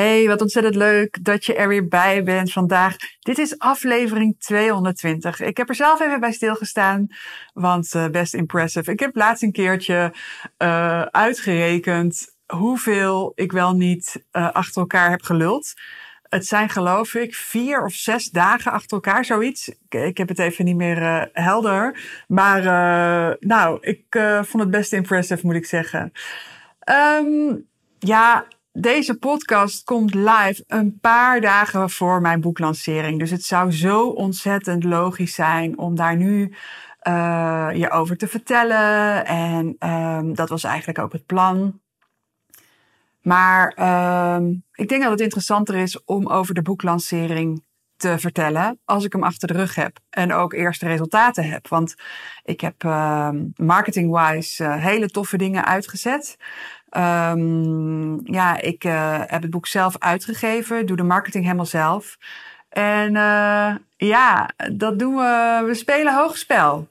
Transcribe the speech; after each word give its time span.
Hey, 0.00 0.26
wat 0.26 0.40
ontzettend 0.40 0.74
leuk 0.74 1.24
dat 1.24 1.44
je 1.44 1.54
er 1.54 1.68
weer 1.68 1.88
bij 1.88 2.22
bent 2.22 2.52
vandaag. 2.52 2.96
Dit 3.18 3.38
is 3.38 3.58
aflevering 3.58 4.38
220. 4.38 5.40
Ik 5.40 5.56
heb 5.56 5.68
er 5.68 5.74
zelf 5.74 6.00
even 6.00 6.20
bij 6.20 6.32
stilgestaan, 6.32 7.06
want 7.52 7.94
uh, 7.94 8.08
best 8.08 8.34
impressive. 8.34 8.90
Ik 8.90 9.00
heb 9.00 9.16
laatst 9.16 9.42
een 9.42 9.52
keertje 9.52 10.14
uh, 10.58 11.02
uitgerekend 11.02 12.34
hoeveel 12.46 13.32
ik 13.34 13.52
wel 13.52 13.72
niet 13.72 14.24
uh, 14.32 14.50
achter 14.52 14.80
elkaar 14.80 15.10
heb 15.10 15.22
geluld. 15.22 15.72
Het 16.22 16.46
zijn 16.46 16.68
geloof 16.68 17.14
ik 17.14 17.34
vier 17.34 17.84
of 17.84 17.92
zes 17.92 18.30
dagen 18.30 18.72
achter 18.72 18.90
elkaar, 18.90 19.24
zoiets. 19.24 19.72
Ik, 19.88 20.16
heb 20.18 20.28
het 20.28 20.38
even 20.38 20.64
niet 20.64 20.76
meer 20.76 21.30
helder. 21.32 22.00
Maar 22.28 22.62
nou, 23.40 23.78
ik 23.80 24.04
vond 24.42 24.62
het 24.62 24.70
best 24.70 24.92
impressive, 24.92 25.46
moet 25.46 25.54
ik 25.54 25.66
zeggen. 25.66 26.12
Um, 27.18 27.68
ja, 27.98 28.46
deze 28.72 29.18
podcast 29.18 29.84
komt 29.84 30.14
live 30.14 30.64
een 30.66 30.98
paar 31.00 31.40
dagen 31.40 31.90
voor 31.90 32.20
mijn 32.20 32.40
boeklancering. 32.40 33.18
Dus 33.18 33.30
het 33.30 33.44
zou 33.44 33.72
zo 33.72 34.06
ontzettend 34.08 34.84
logisch 34.84 35.34
zijn 35.34 35.78
om 35.78 35.94
daar 35.94 36.16
nu 36.16 36.54
uh, 37.08 37.68
je 37.72 37.90
over 37.90 38.16
te 38.16 38.28
vertellen. 38.28 39.26
En 39.26 39.76
um, 39.88 40.34
dat 40.34 40.48
was 40.48 40.64
eigenlijk 40.64 40.98
ook 40.98 41.12
het 41.12 41.26
plan. 41.26 41.80
Maar 43.22 43.76
um, 44.36 44.64
ik 44.72 44.88
denk 44.88 45.02
dat 45.02 45.10
het 45.10 45.20
interessanter 45.20 45.74
is 45.74 46.04
om 46.04 46.28
over 46.28 46.54
de 46.54 46.62
boeklancering 46.62 47.62
te 48.00 48.18
vertellen 48.18 48.80
als 48.84 49.04
ik 49.04 49.12
hem 49.12 49.22
achter 49.22 49.48
de 49.48 49.54
rug 49.54 49.74
heb 49.74 49.98
en 50.10 50.32
ook 50.32 50.52
eerste 50.52 50.86
resultaten 50.86 51.50
heb. 51.50 51.68
Want 51.68 51.94
ik 52.42 52.60
heb 52.60 52.84
uh, 52.84 53.30
marketing-wise 53.54 54.64
uh, 54.64 54.76
hele 54.76 55.08
toffe 55.08 55.36
dingen 55.36 55.64
uitgezet. 55.64 56.36
Um, 56.96 58.20
ja, 58.24 58.60
ik 58.60 58.84
uh, 58.84 59.20
heb 59.26 59.42
het 59.42 59.50
boek 59.50 59.66
zelf 59.66 59.98
uitgegeven, 59.98 60.86
doe 60.86 60.96
de 60.96 61.02
marketing 61.02 61.44
helemaal 61.44 61.66
zelf. 61.66 62.18
En 62.68 63.14
uh, 63.14 63.74
ja, 63.96 64.50
dat 64.72 64.98
doen 64.98 65.14
we. 65.14 65.62
We 65.66 65.74
spelen 65.74 66.14
hoogspel. 66.14 66.88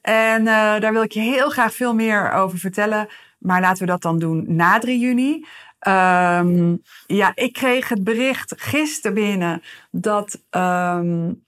En 0.00 0.40
uh, 0.40 0.80
daar 0.80 0.92
wil 0.92 1.02
ik 1.02 1.12
je 1.12 1.20
heel 1.20 1.50
graag 1.50 1.74
veel 1.74 1.94
meer 1.94 2.32
over 2.32 2.58
vertellen. 2.58 3.08
Maar 3.38 3.60
laten 3.60 3.84
we 3.84 3.90
dat 3.90 4.02
dan 4.02 4.18
doen 4.18 4.44
na 4.48 4.78
3 4.78 4.98
juni. 4.98 5.46
Um, 5.88 6.82
ja, 7.06 7.32
ik 7.34 7.52
kreeg 7.52 7.88
het 7.88 8.04
bericht 8.04 8.54
gisteren 8.56 9.14
binnen 9.14 9.62
dat 9.90 10.42
um, 10.50 11.44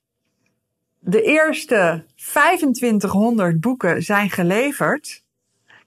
de 0.99 1.23
eerste 1.23 2.05
2500 2.17 3.61
boeken 3.61 4.03
zijn 4.03 4.31
geleverd. 4.31 5.24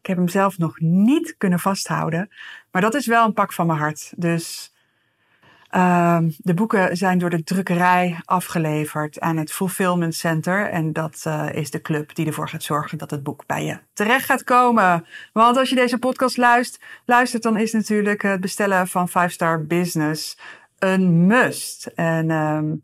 Ik 0.08 0.14
heb 0.14 0.26
hem 0.26 0.32
zelf 0.32 0.58
nog 0.58 0.80
niet 0.80 1.36
kunnen 1.38 1.60
vasthouden. 1.60 2.30
Maar 2.72 2.82
dat 2.82 2.94
is 2.94 3.06
wel 3.06 3.26
een 3.26 3.34
pak 3.34 3.54
van 3.54 3.68
mijn 3.68 3.80
hart. 3.80 4.14
Dus 4.16 4.74
uh, 5.72 6.18
de 6.38 6.54
boeken 6.54 6.98
zijn 6.98 7.18
door 7.18 7.30
de 7.30 7.44
drukkerij 7.44 8.20
afgeleverd 8.26 9.20
aan 9.20 9.38
het 9.38 9.52
Fulfillment 9.52 10.16
Center. 10.16 10.70
En 10.70 10.94
dat 10.94 11.24
uh, 11.28 11.50
is 11.54 11.72
de 11.72 11.82
club 11.82 12.16
die 12.16 12.26
ervoor 12.26 12.50
gaat 12.50 12.64
zorgen 12.64 12.98
dat 12.98 13.12
het 13.12 13.24
boek 13.24 13.46
bij 13.46 13.66
je 13.66 13.80
terecht 13.94 14.26
gaat 14.26 14.44
komen. 14.44 15.06
Want 15.34 15.58
als 15.58 15.70
je 15.70 15.76
deze 15.76 15.98
podcast 15.98 16.38
luistert, 16.38 16.84
luistert 17.06 17.44
dan 17.44 17.58
is 17.58 17.72
natuurlijk 17.72 18.22
het 18.22 18.42
bestellen 18.42 18.88
van 18.88 19.10
5 19.10 19.32
Star 19.32 19.66
Business 19.66 20.38
een 20.80 21.26
must. 21.26 21.86
En 21.86 22.30
um, 22.30 22.84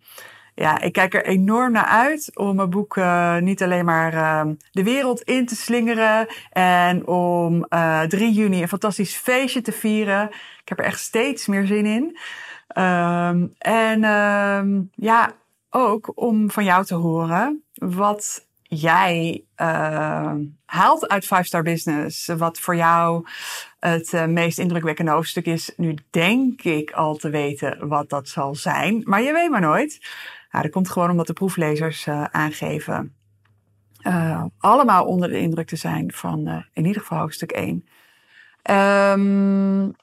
ja, 0.56 0.82
ik 0.82 0.94
kijk 0.94 1.14
er 1.14 1.26
enorm 1.26 1.72
naar 1.72 1.86
uit 1.86 2.32
om 2.34 2.56
mijn 2.56 2.70
boek 2.70 2.96
uh, 2.96 3.38
niet 3.38 3.64
alleen 3.64 3.86
maar 3.86 4.14
uh, 4.14 4.54
de 4.72 4.84
wereld 4.84 5.22
in 5.22 5.46
te 5.46 5.56
slingeren 5.56 6.28
en 6.52 7.08
om 7.08 7.66
uh, 7.70 8.02
3 8.02 8.32
juni 8.34 8.62
een 8.62 8.68
fantastisch 8.68 9.16
feestje 9.16 9.62
te 9.62 9.72
vieren. 9.72 10.30
Ik 10.62 10.70
heb 10.70 10.80
er 10.80 10.86
echt 10.86 11.00
steeds 11.00 11.48
meer 11.48 11.66
zin 11.66 11.86
in. 11.86 12.18
Um, 12.84 13.54
en 13.58 14.04
um, 14.04 14.90
ja, 14.96 15.32
ook 15.70 16.12
om 16.16 16.52
van 16.52 16.64
jou 16.64 16.86
te 16.86 16.96
horen 16.96 17.64
wat 17.74 18.48
jij 18.62 19.44
haalt 20.66 21.08
uit 21.08 21.26
Five 21.26 21.44
Star 21.44 21.64
Business. 21.64 22.28
Wat 22.28 22.60
voor 22.60 22.76
jou 22.76 23.26
het 23.80 24.14
uh, 24.14 24.26
meest 24.26 24.60
indrukwekkende 24.60 25.12
hoofdstuk 25.12 25.46
is. 25.46 25.74
Nu 25.78 25.96
denk 26.10 26.62
ik 26.62 26.92
al 26.92 27.16
te 27.16 27.30
weten 27.30 27.88
wat 27.88 28.10
dat 28.10 28.30
zal 28.30 28.56
zijn, 28.56 29.02
maar 29.06 29.22
je 29.22 29.34
weet 29.34 29.50
maar 29.50 29.62
nooit. 29.62 30.00
Nou, 30.54 30.66
dat 30.66 30.74
komt 30.74 30.90
gewoon 30.90 31.10
omdat 31.10 31.28
de 31.28 31.34
proeflezers 31.34 32.06
uh, 32.06 32.24
aangeven 32.24 33.16
uh, 34.08 34.44
allemaal 34.58 35.06
onder 35.06 35.30
de 35.30 35.40
indruk 35.40 35.68
te 35.68 35.76
zijn 35.76 36.12
van 36.12 36.48
uh, 36.48 36.64
in 36.74 36.86
ieder 36.86 37.02
geval 37.02 37.18
hoofdstuk 37.20 37.52
1. 37.52 37.88
Um, 38.72 39.96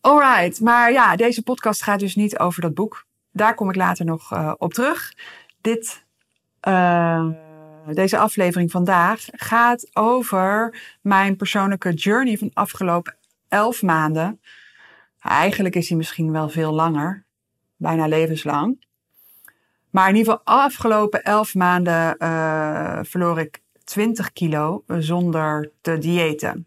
alright, 0.00 0.60
maar 0.60 0.92
ja, 0.92 1.16
deze 1.16 1.42
podcast 1.42 1.82
gaat 1.82 1.98
dus 1.98 2.14
niet 2.14 2.38
over 2.38 2.62
dat 2.62 2.74
boek. 2.74 3.06
Daar 3.32 3.54
kom 3.54 3.68
ik 3.68 3.76
later 3.76 4.04
nog 4.04 4.54
op 4.58 4.72
terug. 4.72 5.12
Dit, 5.60 6.04
deze 7.92 8.18
aflevering 8.18 8.70
vandaag 8.70 9.24
gaat 9.30 9.96
over 9.96 10.80
mijn 11.02 11.36
persoonlijke 11.36 11.92
journey 11.92 12.38
van 12.38 12.46
de 12.46 12.54
afgelopen 12.54 13.16
elf 13.48 13.82
maanden. 13.82 14.40
Eigenlijk 15.20 15.74
is 15.74 15.88
die 15.88 15.96
misschien 15.96 16.32
wel 16.32 16.48
veel 16.48 16.72
langer, 16.72 17.24
bijna 17.76 18.06
levenslang. 18.06 18.86
Maar 19.90 20.08
in 20.08 20.16
ieder 20.16 20.32
geval, 20.32 20.56
afgelopen 20.56 21.22
elf 21.22 21.54
maanden 21.54 22.16
uh, 22.18 22.98
verloor 23.02 23.38
ik 23.38 23.62
20 23.84 24.32
kilo 24.32 24.84
zonder 24.86 25.72
te 25.80 25.98
diëten. 25.98 26.66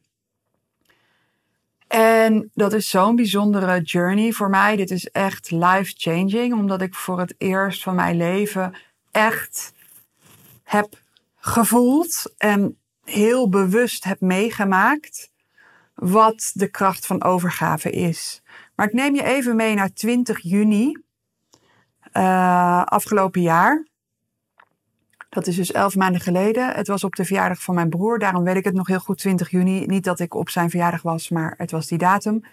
En 1.87 2.51
dat 2.53 2.73
is 2.73 2.89
zo'n 2.89 3.15
bijzondere 3.15 3.81
journey 3.81 4.31
voor 4.31 4.49
mij. 4.49 4.75
Dit 4.75 4.91
is 4.91 5.07
echt 5.07 5.51
life-changing, 5.51 6.53
omdat 6.53 6.81
ik 6.81 6.95
voor 6.95 7.19
het 7.19 7.35
eerst 7.37 7.83
van 7.83 7.95
mijn 7.95 8.17
leven 8.17 8.75
echt 9.11 9.73
heb 10.63 10.99
gevoeld 11.35 12.33
en 12.37 12.77
heel 13.03 13.49
bewust 13.49 14.03
heb 14.03 14.21
meegemaakt 14.21 15.31
wat 15.95 16.51
de 16.53 16.67
kracht 16.67 17.05
van 17.05 17.23
overgave 17.23 17.89
is. 17.89 18.41
Maar 18.75 18.87
ik 18.87 18.93
neem 18.93 19.15
je 19.15 19.23
even 19.23 19.55
mee 19.55 19.73
naar 19.73 19.93
20 19.93 20.39
juni 20.41 20.97
uh, 22.13 22.83
afgelopen 22.83 23.41
jaar. 23.41 23.85
Dat 25.29 25.47
is 25.47 25.55
dus 25.55 25.71
elf 25.71 25.95
maanden 25.95 26.21
geleden. 26.21 26.73
Het 26.73 26.87
was 26.87 27.03
op 27.03 27.15
de 27.15 27.25
verjaardag 27.25 27.63
van 27.63 27.75
mijn 27.75 27.89
broer. 27.89 28.19
Daarom 28.19 28.43
weet 28.43 28.55
ik 28.55 28.63
het 28.63 28.73
nog 28.73 28.87
heel 28.87 28.99
goed, 28.99 29.17
20 29.17 29.49
juni. 29.49 29.85
Niet 29.85 30.03
dat 30.03 30.19
ik 30.19 30.33
op 30.33 30.49
zijn 30.49 30.69
verjaardag 30.69 31.01
was, 31.01 31.29
maar 31.29 31.53
het 31.57 31.71
was 31.71 31.87
die 31.87 31.97
datum. 31.97 32.43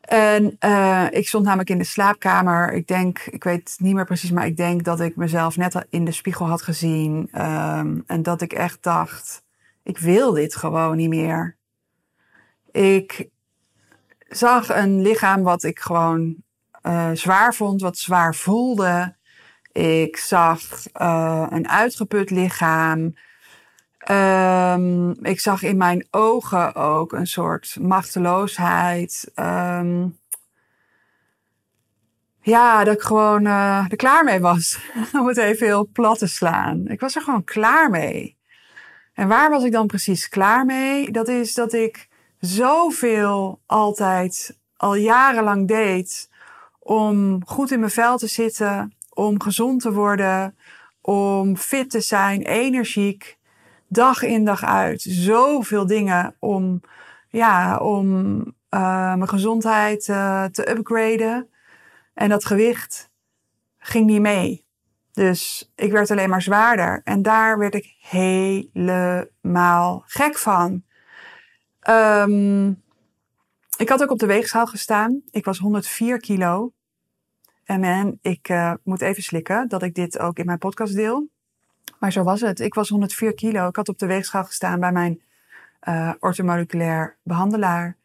En 0.00 0.56
uh, 0.60 1.06
ik 1.10 1.28
stond 1.28 1.44
namelijk 1.44 1.70
in 1.70 1.78
de 1.78 1.84
slaapkamer. 1.84 2.72
Ik 2.72 2.86
denk, 2.86 3.18
ik 3.18 3.44
weet 3.44 3.76
niet 3.78 3.94
meer 3.94 4.04
precies, 4.04 4.30
maar 4.30 4.46
ik 4.46 4.56
denk 4.56 4.84
dat 4.84 5.00
ik 5.00 5.16
mezelf 5.16 5.56
net 5.56 5.86
in 5.90 6.04
de 6.04 6.12
spiegel 6.12 6.46
had 6.46 6.62
gezien. 6.62 7.28
Um, 7.34 8.04
en 8.06 8.22
dat 8.22 8.40
ik 8.40 8.52
echt 8.52 8.82
dacht, 8.82 9.42
ik 9.82 9.98
wil 9.98 10.32
dit 10.32 10.56
gewoon 10.56 10.96
niet 10.96 11.08
meer. 11.08 11.56
Ik 12.70 13.28
zag 14.28 14.68
een 14.68 15.02
lichaam 15.02 15.42
wat 15.42 15.62
ik 15.62 15.80
gewoon 15.80 16.41
uh, 16.82 17.10
zwaar 17.12 17.54
vond, 17.54 17.80
wat 17.80 17.98
zwaar 17.98 18.34
voelde. 18.34 19.14
Ik 19.72 20.16
zag 20.16 20.60
uh, 21.00 21.46
een 21.50 21.68
uitgeput 21.68 22.30
lichaam. 22.30 23.14
Um, 24.10 25.24
ik 25.24 25.40
zag 25.40 25.62
in 25.62 25.76
mijn 25.76 26.06
ogen 26.10 26.74
ook 26.74 27.12
een 27.12 27.26
soort 27.26 27.76
machteloosheid. 27.80 29.30
Um, 29.34 30.18
ja, 32.40 32.84
dat 32.84 32.94
ik 32.94 33.02
gewoon 33.02 33.46
uh, 33.46 33.84
er 33.88 33.96
klaar 33.96 34.24
mee 34.24 34.40
was. 34.40 34.78
Om 35.20 35.26
het 35.26 35.36
even 35.36 35.66
heel 35.66 35.88
plat 35.92 36.18
te 36.18 36.26
slaan. 36.26 36.88
Ik 36.88 37.00
was 37.00 37.16
er 37.16 37.22
gewoon 37.22 37.44
klaar 37.44 37.90
mee. 37.90 38.36
En 39.14 39.28
waar 39.28 39.50
was 39.50 39.64
ik 39.64 39.72
dan 39.72 39.86
precies 39.86 40.28
klaar 40.28 40.64
mee? 40.64 41.10
Dat 41.10 41.28
is 41.28 41.54
dat 41.54 41.72
ik 41.72 42.08
zoveel 42.38 43.60
altijd 43.66 44.58
al 44.76 44.94
jarenlang 44.94 45.68
deed 45.68 46.30
om 46.82 47.46
goed 47.46 47.70
in 47.70 47.78
mijn 47.78 47.90
vel 47.90 48.18
te 48.18 48.26
zitten, 48.26 48.94
om 49.08 49.42
gezond 49.42 49.80
te 49.80 49.92
worden, 49.92 50.56
om 51.00 51.56
fit 51.56 51.90
te 51.90 52.00
zijn, 52.00 52.42
energiek, 52.42 53.38
dag 53.88 54.22
in 54.22 54.44
dag 54.44 54.64
uit. 54.64 55.02
Zoveel 55.02 55.86
dingen 55.86 56.36
om, 56.38 56.80
ja, 57.28 57.76
om 57.76 58.36
uh, 58.70 59.14
mijn 59.14 59.28
gezondheid 59.28 60.08
uh, 60.08 60.44
te 60.44 60.70
upgraden. 60.70 61.48
En 62.14 62.28
dat 62.28 62.44
gewicht 62.44 63.10
ging 63.78 64.06
niet 64.06 64.20
mee. 64.20 64.64
Dus 65.12 65.72
ik 65.74 65.92
werd 65.92 66.10
alleen 66.10 66.30
maar 66.30 66.42
zwaarder. 66.42 67.00
En 67.04 67.22
daar 67.22 67.58
werd 67.58 67.74
ik 67.74 67.94
helemaal 68.00 70.02
gek 70.06 70.38
van. 70.38 70.82
Um, 71.88 72.82
ik 73.82 73.88
had 73.88 74.02
ook 74.02 74.10
op 74.10 74.18
de 74.18 74.26
weegschaal 74.26 74.66
gestaan. 74.66 75.22
Ik 75.30 75.44
was 75.44 75.58
104 75.58 76.18
kilo. 76.18 76.72
En 77.64 77.80
man, 77.80 78.18
ik 78.20 78.48
uh, 78.48 78.72
moet 78.82 79.00
even 79.00 79.22
slikken 79.22 79.68
dat 79.68 79.82
ik 79.82 79.94
dit 79.94 80.18
ook 80.18 80.38
in 80.38 80.46
mijn 80.46 80.58
podcast 80.58 80.94
deel. 80.94 81.28
Maar 81.98 82.12
zo 82.12 82.22
was 82.22 82.40
het. 82.40 82.60
Ik 82.60 82.74
was 82.74 82.88
104 82.88 83.34
kilo. 83.34 83.68
Ik 83.68 83.76
had 83.76 83.88
op 83.88 83.98
de 83.98 84.06
weegschaal 84.06 84.44
gestaan 84.44 84.80
bij 84.80 84.92
mijn 84.92 85.22
uh, 85.88 86.12
orthomoleculair 86.18 87.16
behandelaar. 87.22 87.96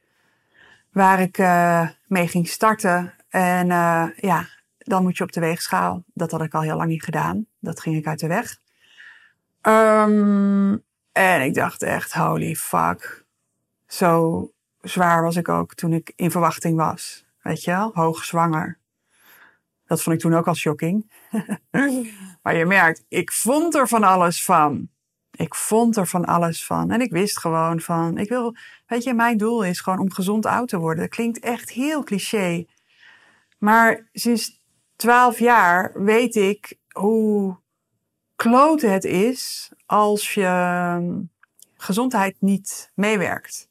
Waar 0.92 1.20
ik 1.20 1.38
uh, 1.38 1.90
mee 2.08 2.28
ging 2.28 2.48
starten. 2.48 3.14
En 3.30 3.68
ja, 4.16 4.48
dan 4.78 5.04
moet 5.04 5.18
je 5.18 5.24
op 5.24 5.32
de 5.32 5.40
weegschaal. 5.40 6.04
Dat 6.14 6.32
had 6.32 6.42
ik 6.42 6.54
al 6.54 6.62
heel 6.62 6.78
lang 6.78 6.90
niet 6.90 7.04
gedaan. 7.04 7.46
Dat 7.60 7.80
ging 7.80 7.96
ik 7.96 8.08
uit 8.08 8.20
de 8.20 8.28
weg. 8.28 8.60
Um, 9.62 10.84
en 11.12 11.42
ik 11.42 11.54
dacht 11.54 11.82
echt, 11.82 12.14
holy 12.14 12.56
fuck. 12.56 13.26
Zo 13.88 14.52
zwaar 14.90 15.24
was 15.24 15.36
ik 15.36 15.50
ook 15.50 15.74
toen 15.74 15.94
ik 15.94 16.14
in 16.16 16.32
verwachting 16.32 16.78
was. 16.78 17.26
Weet 17.42 17.64
je 17.64 17.72
wel, 17.72 17.92
hoogzwanger. 17.94 18.80
Dat 19.86 20.02
vond 20.02 20.16
ik 20.16 20.22
toen 20.22 20.34
ook 20.34 20.48
al 20.48 20.54
shocking. 20.54 21.12
maar 22.44 22.56
je 22.56 22.66
merkt, 22.66 23.06
ik 23.08 23.32
vond 23.32 23.76
er 23.76 23.88
van 23.88 24.04
alles 24.04 24.44
van. 24.44 24.90
Ik 25.32 25.56
vond 25.56 25.98
er 25.98 26.08
van 26.08 26.26
alles 26.26 26.66
van. 26.66 26.92
En 26.92 27.02
ik 27.02 27.12
wist 27.12 27.40
gewoon 27.40 27.80
van, 27.80 28.18
ik 28.18 28.30
wil, 28.30 28.56
weet 28.88 29.04
je, 29.04 29.14
mijn 29.14 29.38
doel 29.38 29.64
is 29.64 29.80
gewoon 29.80 30.00
om 30.00 30.12
gezond 30.12 30.46
oud 30.46 30.68
te 30.68 30.78
worden. 30.78 31.04
Dat 31.04 31.16
klinkt 31.16 31.40
echt 31.40 31.70
heel 31.70 32.04
cliché. 32.04 32.66
Maar 33.58 34.10
sinds 34.14 34.62
twaalf 34.96 35.40
jaar 35.40 36.04
weet 36.04 36.36
ik 36.36 36.78
hoe 36.92 37.58
klote 38.36 38.88
het 38.88 39.04
is 39.04 39.72
als 39.86 40.34
je 40.34 40.44
ehm, 40.44 41.22
gezondheid 41.76 42.36
niet 42.40 42.92
meewerkt. 42.96 43.67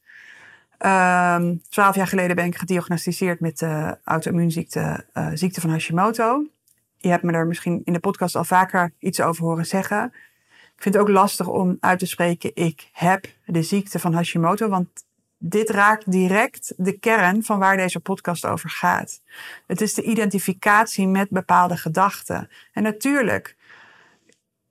Um, 0.79 1.63
twaalf 1.69 1.95
jaar 1.95 2.07
geleden 2.07 2.37
ben 2.37 2.45
ik 2.45 2.57
gediagnosticeerd 2.57 3.41
met 3.41 3.59
de 3.59 3.99
auto-immuunziekte, 4.05 5.05
uh, 5.15 5.29
ziekte 5.35 5.61
van 5.61 5.71
Hashimoto. 5.71 6.47
Je 6.97 7.09
hebt 7.09 7.23
me 7.23 7.33
er 7.33 7.47
misschien 7.47 7.81
in 7.85 7.93
de 7.93 7.99
podcast 7.99 8.37
al 8.37 8.45
vaker 8.45 8.93
iets 8.99 9.21
over 9.21 9.45
horen 9.45 9.67
zeggen. 9.67 10.05
Ik 10.77 10.83
vind 10.83 10.95
het 10.95 11.03
ook 11.03 11.11
lastig 11.11 11.49
om 11.49 11.77
uit 11.81 11.99
te 11.99 12.07
spreken, 12.07 12.51
ik 12.55 12.89
heb 12.93 13.27
de 13.45 13.63
ziekte 13.63 13.99
van 13.99 14.15
Hashimoto, 14.15 14.69
want 14.69 14.89
dit 15.39 15.71
raakt 15.71 16.11
direct 16.11 16.73
de 16.77 16.99
kern 16.99 17.43
van 17.43 17.59
waar 17.59 17.77
deze 17.77 18.01
podcast 18.01 18.47
over 18.47 18.71
gaat. 18.71 19.21
Het 19.67 19.81
is 19.81 19.95
de 19.95 20.03
identificatie 20.03 21.09
met 21.09 21.31
bepaalde 21.31 21.77
gedachten. 21.77 22.49
En 22.73 22.83
natuurlijk 22.83 23.57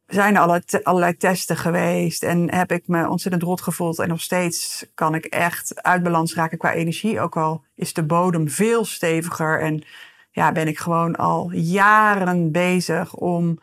zijn 0.08 0.36
er 0.36 0.62
allerlei 0.84 1.18
testen 1.18 1.58
geweest 1.58 2.24
en 2.24 2.54
heb 2.54 2.72
ik 2.72 2.88
me 2.88 3.10
ontzettend 3.10 3.44
rot 3.44 3.62
gevoeld. 3.62 4.00
En 4.00 4.08
nog 4.08 4.22
steeds 4.22 4.86
kan 4.94 5.16
ik 5.16 5.26
echt 5.26 5.84
uit 5.84 6.04
balans 6.04 6.36
raken 6.36 6.58
qua 6.58 6.72
energie. 6.72 7.20
Ook 7.20 7.38
al 7.38 7.64
is 7.76 7.94
de 7.94 8.04
bodem 8.04 8.50
veel 8.50 8.86
steviger 8.86 9.62
en 9.62 9.84
ja, 10.32 10.52
ben 10.52 10.68
ik 10.68 10.80
gewoon 10.80 11.16
al 11.16 11.52
jaren 11.52 12.52
bezig 12.52 13.14
om 13.14 13.60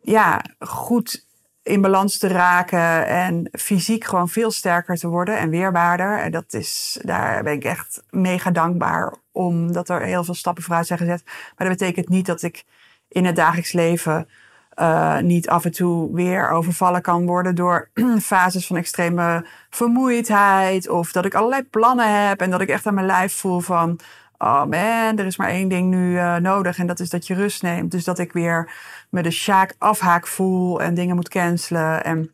ja, 0.00 0.44
goed 0.58 1.26
in 1.62 1.80
balans 1.80 2.18
te 2.18 2.28
raken 2.28 3.06
en 3.06 3.48
fysiek 3.52 4.04
gewoon 4.04 4.28
veel 4.28 4.50
sterker 4.50 4.96
te 4.96 5.08
worden 5.08 5.38
en 5.38 5.50
weerbaarder. 5.50 6.18
En 6.18 6.30
dat 6.30 6.52
is, 6.52 6.98
daar 7.02 7.42
ben 7.42 7.52
ik 7.52 7.64
echt 7.64 8.02
mega 8.10 8.50
dankbaar 8.50 9.14
om 9.32 9.72
dat 9.72 9.88
er 9.88 10.02
heel 10.02 10.24
veel 10.24 10.34
stappen 10.34 10.62
vooruit 10.62 10.86
zijn 10.86 10.98
gezet. 10.98 11.22
Maar 11.24 11.68
dat 11.68 11.78
betekent 11.78 12.08
niet 12.08 12.26
dat 12.26 12.42
ik 12.42 12.64
in 13.08 13.24
het 13.24 13.36
dagelijks 13.36 13.72
leven 13.72 14.28
uh, 14.76 15.18
niet 15.18 15.48
af 15.48 15.64
en 15.64 15.72
toe 15.72 16.14
weer 16.14 16.50
overvallen 16.50 17.02
kan 17.02 17.26
worden 17.26 17.54
door 17.54 17.90
fases 18.20 18.66
van 18.66 18.76
extreme 18.76 19.46
vermoeidheid. 19.70 20.88
Of 20.88 21.12
dat 21.12 21.24
ik 21.24 21.34
allerlei 21.34 21.62
plannen 21.62 22.26
heb 22.26 22.40
en 22.40 22.50
dat 22.50 22.60
ik 22.60 22.68
echt 22.68 22.86
aan 22.86 22.94
mijn 22.94 23.06
lijf 23.06 23.34
voel 23.34 23.60
van, 23.60 23.98
oh 24.38 24.64
man, 24.64 25.18
er 25.18 25.26
is 25.26 25.36
maar 25.36 25.48
één 25.48 25.68
ding 25.68 25.90
nu 25.90 26.12
uh, 26.12 26.36
nodig 26.36 26.78
en 26.78 26.86
dat 26.86 27.00
is 27.00 27.10
dat 27.10 27.26
je 27.26 27.34
rust 27.34 27.62
neemt. 27.62 27.90
Dus 27.90 28.04
dat 28.04 28.18
ik 28.18 28.32
weer 28.32 28.72
me 29.10 29.22
de 29.22 29.30
sjaak 29.30 29.74
afhaak 29.78 30.26
voel 30.26 30.82
en 30.82 30.94
dingen 30.94 31.14
moet 31.14 31.28
cancelen. 31.28 32.04
En 32.04 32.30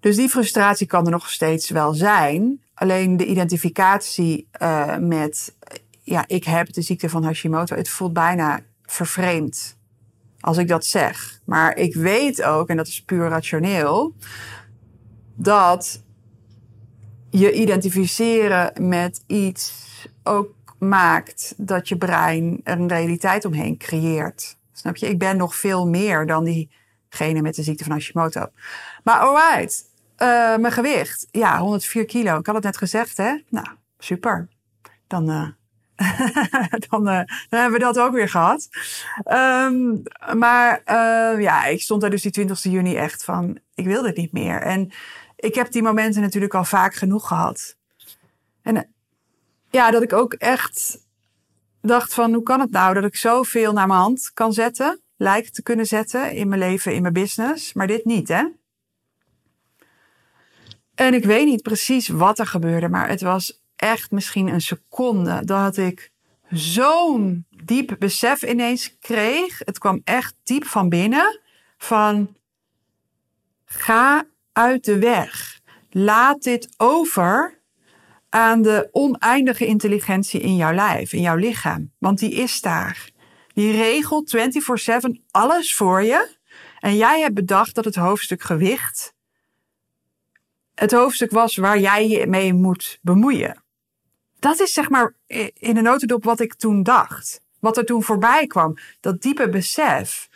dus 0.00 0.16
die 0.16 0.28
frustratie 0.28 0.86
kan 0.86 1.04
er 1.04 1.10
nog 1.10 1.30
steeds 1.30 1.70
wel 1.70 1.94
zijn. 1.94 2.60
Alleen 2.74 3.16
de 3.16 3.26
identificatie 3.26 4.48
uh, 4.62 4.96
met, 4.96 5.56
ja, 6.02 6.24
ik 6.26 6.44
heb 6.44 6.72
de 6.72 6.82
ziekte 6.82 7.08
van 7.08 7.24
Hashimoto, 7.24 7.76
het 7.76 7.88
voelt 7.88 8.12
bijna 8.12 8.60
vervreemd 8.82 9.75
als 10.40 10.56
ik 10.56 10.68
dat 10.68 10.84
zeg. 10.84 11.40
Maar 11.44 11.76
ik 11.76 11.94
weet 11.94 12.42
ook, 12.42 12.68
en 12.68 12.76
dat 12.76 12.86
is 12.86 13.02
puur 13.02 13.28
rationeel, 13.28 14.14
dat 15.34 16.02
je 17.30 17.52
identificeren 17.52 18.88
met 18.88 19.22
iets 19.26 19.72
ook 20.22 20.54
maakt 20.78 21.54
dat 21.56 21.88
je 21.88 21.96
brein 21.96 22.60
een 22.64 22.88
realiteit 22.88 23.44
omheen 23.44 23.76
creëert. 23.76 24.56
Snap 24.72 24.96
je? 24.96 25.08
Ik 25.08 25.18
ben 25.18 25.36
nog 25.36 25.54
veel 25.54 25.86
meer 25.86 26.26
dan 26.26 26.44
diegene 26.44 27.42
met 27.42 27.54
de 27.54 27.62
ziekte 27.62 27.84
van 27.84 27.92
Hashimoto. 27.92 28.46
Maar 29.04 29.18
alright, 29.18 29.84
uh, 30.18 30.56
mijn 30.56 30.72
gewicht. 30.72 31.26
Ja, 31.30 31.58
104 31.58 32.04
kilo. 32.04 32.38
Ik 32.38 32.46
had 32.46 32.54
het 32.54 32.64
net 32.64 32.76
gezegd, 32.76 33.16
hè? 33.16 33.36
Nou, 33.48 33.66
super. 33.98 34.48
Dan 35.06 35.30
uh, 35.30 35.48
dan, 36.88 37.08
uh, 37.08 37.20
dan, 37.48 37.60
hebben 37.60 37.72
we 37.72 37.78
dat 37.78 37.98
ook 37.98 38.12
weer 38.12 38.28
gehad. 38.28 38.68
Um, 39.24 40.02
maar 40.36 40.82
uh, 40.86 41.42
ja, 41.42 41.64
ik 41.64 41.80
stond 41.80 42.00
daar 42.00 42.10
dus 42.10 42.22
die 42.22 42.30
20 42.30 42.62
juni 42.62 42.96
echt 42.96 43.24
van, 43.24 43.58
ik 43.74 43.84
wil 43.84 44.02
dit 44.02 44.16
niet 44.16 44.32
meer. 44.32 44.60
En 44.60 44.90
ik 45.36 45.54
heb 45.54 45.72
die 45.72 45.82
momenten 45.82 46.22
natuurlijk 46.22 46.54
al 46.54 46.64
vaak 46.64 46.94
genoeg 46.94 47.28
gehad. 47.28 47.76
En 48.62 48.94
ja, 49.70 49.90
dat 49.90 50.02
ik 50.02 50.12
ook 50.12 50.32
echt 50.32 50.98
dacht 51.80 52.14
van, 52.14 52.32
hoe 52.32 52.42
kan 52.42 52.60
het 52.60 52.70
nou 52.70 52.94
dat 52.94 53.04
ik 53.04 53.16
zoveel 53.16 53.72
naar 53.72 53.86
mijn 53.86 54.00
hand 54.00 54.30
kan 54.34 54.52
zetten, 54.52 55.00
lijkt 55.16 55.54
te 55.54 55.62
kunnen 55.62 55.86
zetten 55.86 56.32
in 56.32 56.48
mijn 56.48 56.60
leven, 56.60 56.94
in 56.94 57.02
mijn 57.02 57.14
business, 57.14 57.72
maar 57.72 57.86
dit 57.86 58.04
niet, 58.04 58.28
hè? 58.28 58.44
En 60.94 61.14
ik 61.14 61.24
weet 61.24 61.46
niet 61.46 61.62
precies 61.62 62.08
wat 62.08 62.38
er 62.38 62.46
gebeurde, 62.46 62.88
maar 62.88 63.08
het 63.08 63.20
was 63.20 63.60
echt 63.76 64.10
misschien 64.10 64.48
een 64.48 64.60
seconde 64.60 65.44
dat 65.44 65.76
ik 65.76 66.10
zo'n 66.50 67.46
diep 67.64 67.96
besef 67.98 68.42
ineens 68.42 68.98
kreeg. 68.98 69.58
Het 69.58 69.78
kwam 69.78 70.00
echt 70.04 70.34
diep 70.42 70.64
van 70.64 70.88
binnen 70.88 71.40
van 71.78 72.36
ga 73.64 74.24
uit 74.52 74.84
de 74.84 74.98
weg. 74.98 75.60
Laat 75.90 76.42
dit 76.42 76.68
over 76.76 77.60
aan 78.28 78.62
de 78.62 78.88
oneindige 78.92 79.66
intelligentie 79.66 80.40
in 80.40 80.56
jouw 80.56 80.72
lijf, 80.72 81.12
in 81.12 81.20
jouw 81.20 81.36
lichaam. 81.36 81.92
Want 81.98 82.18
die 82.18 82.32
is 82.32 82.60
daar. 82.60 83.10
Die 83.52 83.72
regelt 83.72 84.30
24/7 84.30 85.24
alles 85.30 85.74
voor 85.74 86.02
je. 86.02 86.34
En 86.78 86.96
jij 86.96 87.20
hebt 87.20 87.34
bedacht 87.34 87.74
dat 87.74 87.84
het 87.84 87.94
hoofdstuk 87.94 88.42
gewicht 88.42 89.14
het 90.76 90.92
hoofdstuk 90.92 91.30
was 91.30 91.56
waar 91.56 91.78
jij 91.78 92.08
je 92.08 92.26
mee 92.26 92.52
moet 92.52 92.98
bemoeien 93.02 93.64
dat 94.38 94.60
is 94.60 94.72
zeg 94.72 94.90
maar 94.90 95.14
in 95.54 95.76
een 95.76 95.82
notendop 95.82 96.24
wat 96.24 96.40
ik 96.40 96.54
toen 96.54 96.82
dacht. 96.82 97.40
Wat 97.60 97.76
er 97.76 97.84
toen 97.84 98.02
voorbij 98.02 98.46
kwam. 98.46 98.76
Dat 99.00 99.22
diepe 99.22 99.48
besef. 99.48 100.28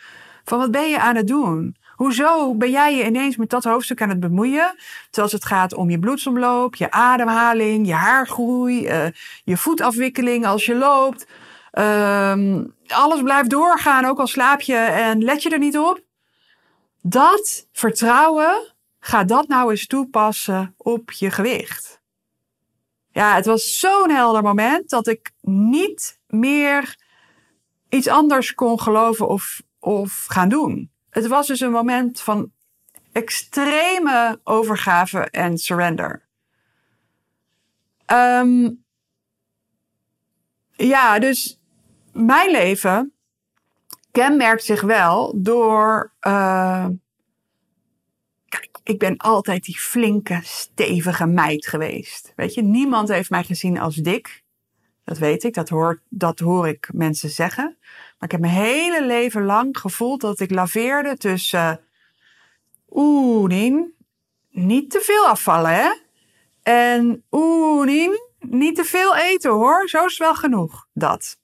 Van 0.43 0.59
wat 0.59 0.71
ben 0.71 0.89
je 0.89 0.99
aan 0.99 1.15
het 1.15 1.27
doen? 1.27 1.75
Hoezo 1.95 2.55
ben 2.55 2.71
jij 2.71 2.95
je 2.95 3.05
ineens 3.05 3.35
met 3.35 3.49
dat 3.49 3.63
hoofdstuk 3.63 4.01
aan 4.01 4.09
het 4.09 4.19
bemoeien? 4.19 4.75
Terwijl 5.09 5.33
het 5.33 5.45
gaat 5.45 5.73
om 5.73 5.89
je 5.89 5.99
bloedsomloop, 5.99 6.75
je 6.75 6.91
ademhaling, 6.91 7.87
je 7.87 7.93
haargroei, 7.93 8.87
uh, 8.87 9.05
je 9.43 9.57
voetafwikkeling 9.57 10.45
als 10.45 10.65
je 10.65 10.75
loopt. 10.75 11.27
Uh, 11.73 12.59
alles 12.87 13.21
blijft 13.21 13.49
doorgaan, 13.49 14.05
ook 14.05 14.19
al 14.19 14.27
slaap 14.27 14.61
je 14.61 14.75
en 14.77 15.23
let 15.23 15.43
je 15.43 15.49
er 15.49 15.59
niet 15.59 15.77
op. 15.77 16.01
Dat 17.01 17.67
vertrouwen, 17.71 18.73
ga 18.99 19.23
dat 19.23 19.47
nou 19.47 19.71
eens 19.71 19.87
toepassen 19.87 20.73
op 20.77 21.11
je 21.11 21.31
gewicht. 21.31 22.00
Ja, 23.11 23.35
het 23.35 23.45
was 23.45 23.79
zo'n 23.79 24.09
helder 24.09 24.41
moment 24.41 24.89
dat 24.89 25.07
ik 25.07 25.31
niet 25.41 26.19
meer 26.27 26.95
iets 27.89 28.07
anders 28.07 28.53
kon 28.53 28.79
geloven 28.79 29.27
of, 29.27 29.61
of 29.79 30.25
gaan 30.27 30.49
doen. 30.49 30.91
Het 31.09 31.27
was 31.27 31.47
dus 31.47 31.59
een 31.59 31.71
moment 31.71 32.21
van 32.21 32.51
extreme 33.11 34.39
overgave 34.43 35.19
en 35.19 35.57
surrender. 35.57 36.25
Um, 38.07 38.83
ja, 40.71 41.19
dus 41.19 41.59
mijn 42.13 42.51
leven 42.51 43.13
kenmerkt 44.11 44.63
zich 44.63 44.81
wel 44.81 45.33
door 45.41 46.13
uh, 46.21 46.87
ik 48.83 48.99
ben 48.99 49.17
altijd 49.17 49.63
die 49.63 49.79
flinke, 49.79 50.39
stevige 50.43 51.25
meid 51.25 51.67
geweest. 51.67 52.33
Weet 52.35 52.53
je, 52.53 52.61
niemand 52.61 53.09
heeft 53.09 53.29
mij 53.29 53.43
gezien 53.43 53.79
als 53.79 53.95
dik. 53.95 54.43
Dat 55.03 55.17
weet 55.17 55.43
ik, 55.43 55.53
dat 55.53 55.69
hoor, 55.69 56.01
dat 56.09 56.39
hoor 56.39 56.67
ik 56.67 56.89
mensen 56.93 57.29
zeggen. 57.29 57.77
Maar 57.79 58.29
ik 58.29 58.31
heb 58.31 58.39
mijn 58.39 58.53
hele 58.53 59.05
leven 59.05 59.43
lang 59.43 59.77
gevoeld 59.77 60.21
dat 60.21 60.39
ik 60.39 60.51
laveerde 60.51 61.17
tussen... 61.17 61.79
Oeh, 62.89 63.47
Nien, 63.47 63.93
niet 64.49 64.89
te 64.89 64.99
veel 64.99 65.27
afvallen, 65.27 65.75
hè? 65.75 65.89
En 66.63 67.23
oeh, 67.31 67.85
Nien, 67.85 68.19
niet 68.39 68.75
te 68.75 68.83
veel 68.83 69.15
eten, 69.15 69.51
hoor. 69.51 69.89
Zo 69.89 70.05
is 70.05 70.17
wel 70.17 70.35
genoeg. 70.35 70.87
Dat. 70.93 71.39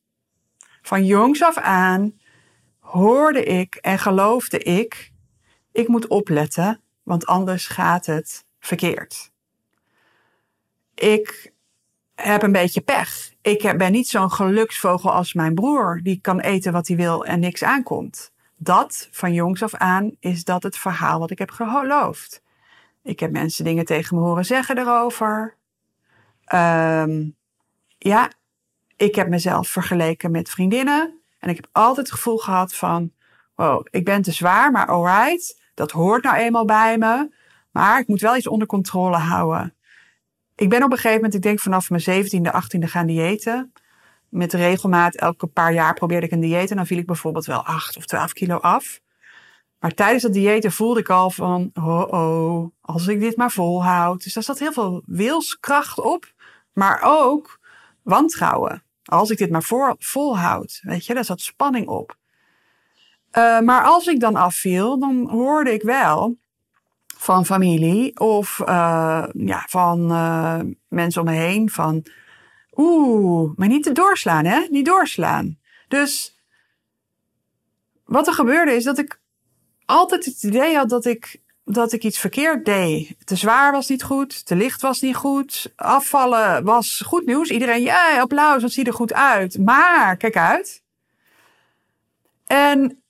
Van 0.81 1.05
jongs 1.05 1.43
af 1.43 1.57
aan 1.57 2.19
hoorde 2.79 3.43
ik 3.43 3.75
en 3.75 3.99
geloofde 3.99 4.59
ik... 4.59 5.11
Ik 5.71 5.87
moet 5.87 6.07
opletten, 6.07 6.81
want 7.07 7.25
anders 7.25 7.67
gaat 7.67 8.05
het 8.05 8.45
verkeerd. 8.59 9.31
Ik 10.93 11.53
heb 12.15 12.43
een 12.43 12.51
beetje 12.51 12.81
pech. 12.81 13.33
Ik 13.41 13.77
ben 13.77 13.91
niet 13.91 14.07
zo'n 14.07 14.31
geluksvogel 14.31 15.11
als 15.11 15.33
mijn 15.33 15.53
broer, 15.55 15.99
die 16.03 16.19
kan 16.21 16.39
eten 16.39 16.71
wat 16.71 16.87
hij 16.87 16.97
wil 16.97 17.25
en 17.25 17.39
niks 17.39 17.63
aankomt. 17.63 18.31
Dat, 18.57 19.07
van 19.11 19.33
jongs 19.33 19.63
af 19.63 19.73
aan, 19.73 20.15
is 20.19 20.43
dat 20.43 20.63
het 20.63 20.77
verhaal 20.77 21.19
wat 21.19 21.31
ik 21.31 21.39
heb 21.39 21.51
geloofd. 21.51 22.41
Ik 23.03 23.19
heb 23.19 23.31
mensen 23.31 23.63
dingen 23.63 23.85
tegen 23.85 24.17
me 24.17 24.23
horen 24.23 24.45
zeggen 24.45 24.77
erover. 24.77 25.55
Um, 26.53 27.35
ja, 27.97 28.31
ik 28.95 29.15
heb 29.15 29.27
mezelf 29.29 29.69
vergeleken 29.69 30.31
met 30.31 30.49
vriendinnen. 30.49 31.21
En 31.39 31.49
ik 31.49 31.55
heb 31.55 31.67
altijd 31.71 32.07
het 32.07 32.15
gevoel 32.15 32.37
gehad 32.37 32.75
van, 32.75 33.11
wow, 33.55 33.85
ik 33.89 34.05
ben 34.05 34.21
te 34.21 34.31
zwaar, 34.31 34.71
maar 34.71 34.87
alright, 34.87 35.65
dat 35.77 35.91
hoort 35.91 36.23
nou 36.23 36.35
eenmaal 36.35 36.65
bij 36.65 36.97
me. 36.97 37.29
Maar 37.71 37.99
ik 37.99 38.07
moet 38.07 38.21
wel 38.21 38.35
iets 38.35 38.47
onder 38.47 38.67
controle 38.67 39.17
houden. 39.17 39.75
Ik 40.55 40.69
ben 40.69 40.83
op 40.83 40.91
een 40.91 40.97
gegeven 40.97 41.15
moment, 41.15 41.33
ik 41.33 41.41
denk 41.41 41.59
vanaf 41.59 41.89
mijn 41.89 42.01
17e, 42.01 42.51
18e 42.51 42.79
gaan 42.79 43.07
diëten. 43.07 43.73
Met 44.29 44.53
regelmaat, 44.53 45.15
elke 45.15 45.47
paar 45.47 45.73
jaar 45.73 45.93
probeerde 45.93 46.25
ik 46.25 46.31
een 46.31 46.39
dieet 46.39 46.69
en 46.69 46.75
dan 46.75 46.85
viel 46.85 46.97
ik 46.97 47.05
bijvoorbeeld 47.05 47.45
wel 47.45 47.65
8 47.65 47.97
of 47.97 48.05
12 48.05 48.33
kilo 48.33 48.57
af. 48.57 48.99
Maar 49.79 49.93
tijdens 49.93 50.23
dat 50.23 50.33
diëten 50.33 50.71
voelde 50.71 50.99
ik 50.99 51.09
al 51.09 51.29
van, 51.29 51.71
oh 51.73 52.07
oh, 52.11 52.71
als 52.81 53.07
ik 53.07 53.19
dit 53.19 53.37
maar 53.37 53.51
volhoud. 53.51 54.23
Dus 54.23 54.33
daar 54.33 54.43
zat 54.43 54.59
heel 54.59 54.73
veel 54.73 55.03
wilskracht 55.05 55.99
op, 55.99 56.33
maar 56.73 57.01
ook 57.03 57.59
wantrouwen. 58.01 58.83
Als 59.03 59.29
ik 59.29 59.37
dit 59.37 59.49
maar 59.51 59.63
voor, 59.63 59.95
volhoud, 59.99 60.79
weet 60.83 61.05
je, 61.05 61.13
daar 61.13 61.25
zat 61.25 61.41
spanning 61.41 61.87
op. 61.87 62.17
Uh, 63.33 63.59
maar 63.59 63.83
als 63.83 64.07
ik 64.07 64.19
dan 64.19 64.35
afviel, 64.35 64.99
dan 64.99 65.29
hoorde 65.29 65.73
ik 65.73 65.81
wel 65.81 66.37
van 67.17 67.45
familie 67.45 68.19
of 68.19 68.59
uh, 68.59 69.25
ja, 69.33 69.65
van 69.69 70.11
uh, 70.11 70.59
mensen 70.87 71.21
om 71.21 71.27
me 71.27 71.33
heen 71.33 71.69
van, 71.69 72.05
oeh, 72.75 73.51
maar 73.55 73.67
niet 73.67 73.83
te 73.83 73.91
doorslaan, 73.91 74.45
hè? 74.45 74.65
Niet 74.69 74.85
doorslaan. 74.85 75.57
Dus 75.87 76.39
wat 78.05 78.27
er 78.27 78.33
gebeurde 78.33 78.71
is 78.71 78.83
dat 78.83 78.97
ik 78.97 79.19
altijd 79.85 80.25
het 80.25 80.43
idee 80.43 80.75
had 80.75 80.89
dat 80.89 81.05
ik, 81.05 81.41
dat 81.63 81.93
ik 81.93 82.03
iets 82.03 82.19
verkeerd 82.19 82.65
deed. 82.65 83.15
Te 83.23 83.35
zwaar 83.35 83.71
was 83.71 83.89
niet 83.89 84.03
goed, 84.03 84.45
te 84.45 84.55
licht 84.55 84.81
was 84.81 85.01
niet 85.01 85.15
goed, 85.15 85.73
afvallen 85.75 86.63
was 86.63 87.01
goed 87.05 87.25
nieuws. 87.25 87.49
Iedereen, 87.49 87.81
ja, 87.81 88.19
applaus, 88.19 88.61
dat 88.61 88.71
ziet 88.71 88.87
er 88.87 88.93
goed 88.93 89.13
uit. 89.13 89.57
Maar, 89.57 90.17
kijk 90.17 90.37
uit. 90.37 90.83
En 92.45 93.01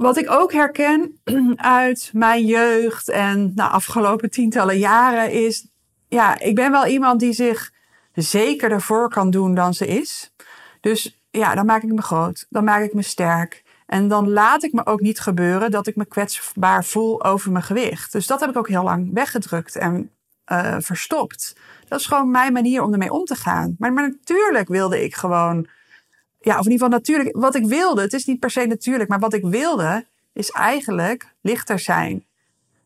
wat 0.00 0.16
ik 0.16 0.30
ook 0.30 0.52
herken 0.52 1.20
uit 1.56 2.10
mijn 2.12 2.44
jeugd 2.46 3.08
en 3.08 3.52
nou, 3.54 3.70
afgelopen 3.70 4.30
tientallen 4.30 4.78
jaren 4.78 5.32
is, 5.32 5.66
ja, 6.08 6.38
ik 6.38 6.54
ben 6.54 6.70
wel 6.70 6.86
iemand 6.86 7.20
die 7.20 7.32
zich 7.32 7.72
zeker 8.12 8.70
ervoor 8.70 9.08
kan 9.08 9.30
doen 9.30 9.54
dan 9.54 9.74
ze 9.74 9.86
is. 9.86 10.34
Dus 10.80 11.22
ja, 11.30 11.54
dan 11.54 11.66
maak 11.66 11.82
ik 11.82 11.92
me 11.92 12.02
groot, 12.02 12.46
dan 12.48 12.64
maak 12.64 12.82
ik 12.82 12.94
me 12.94 13.02
sterk. 13.02 13.62
En 13.86 14.08
dan 14.08 14.30
laat 14.30 14.62
ik 14.62 14.72
me 14.72 14.86
ook 14.86 15.00
niet 15.00 15.20
gebeuren 15.20 15.70
dat 15.70 15.86
ik 15.86 15.96
me 15.96 16.04
kwetsbaar 16.04 16.84
voel 16.84 17.24
over 17.24 17.52
mijn 17.52 17.64
gewicht. 17.64 18.12
Dus 18.12 18.26
dat 18.26 18.40
heb 18.40 18.50
ik 18.50 18.56
ook 18.56 18.68
heel 18.68 18.82
lang 18.82 19.10
weggedrukt 19.12 19.76
en 19.76 20.10
uh, 20.52 20.76
verstopt. 20.78 21.56
Dat 21.88 22.00
is 22.00 22.06
gewoon 22.06 22.30
mijn 22.30 22.52
manier 22.52 22.82
om 22.82 22.92
ermee 22.92 23.12
om 23.12 23.24
te 23.24 23.34
gaan. 23.34 23.74
Maar, 23.78 23.92
maar 23.92 24.08
natuurlijk 24.08 24.68
wilde 24.68 25.04
ik 25.04 25.14
gewoon 25.14 25.66
ja, 26.40 26.58
of 26.58 26.64
in 26.64 26.70
ieder 26.70 26.86
geval 26.86 26.98
natuurlijk, 26.98 27.36
wat 27.36 27.54
ik 27.54 27.66
wilde, 27.66 28.00
het 28.00 28.12
is 28.12 28.24
niet 28.24 28.40
per 28.40 28.50
se 28.50 28.66
natuurlijk, 28.66 29.08
maar 29.08 29.18
wat 29.18 29.34
ik 29.34 29.44
wilde 29.44 30.06
is 30.32 30.50
eigenlijk 30.50 31.34
lichter 31.40 31.78
zijn, 31.78 32.24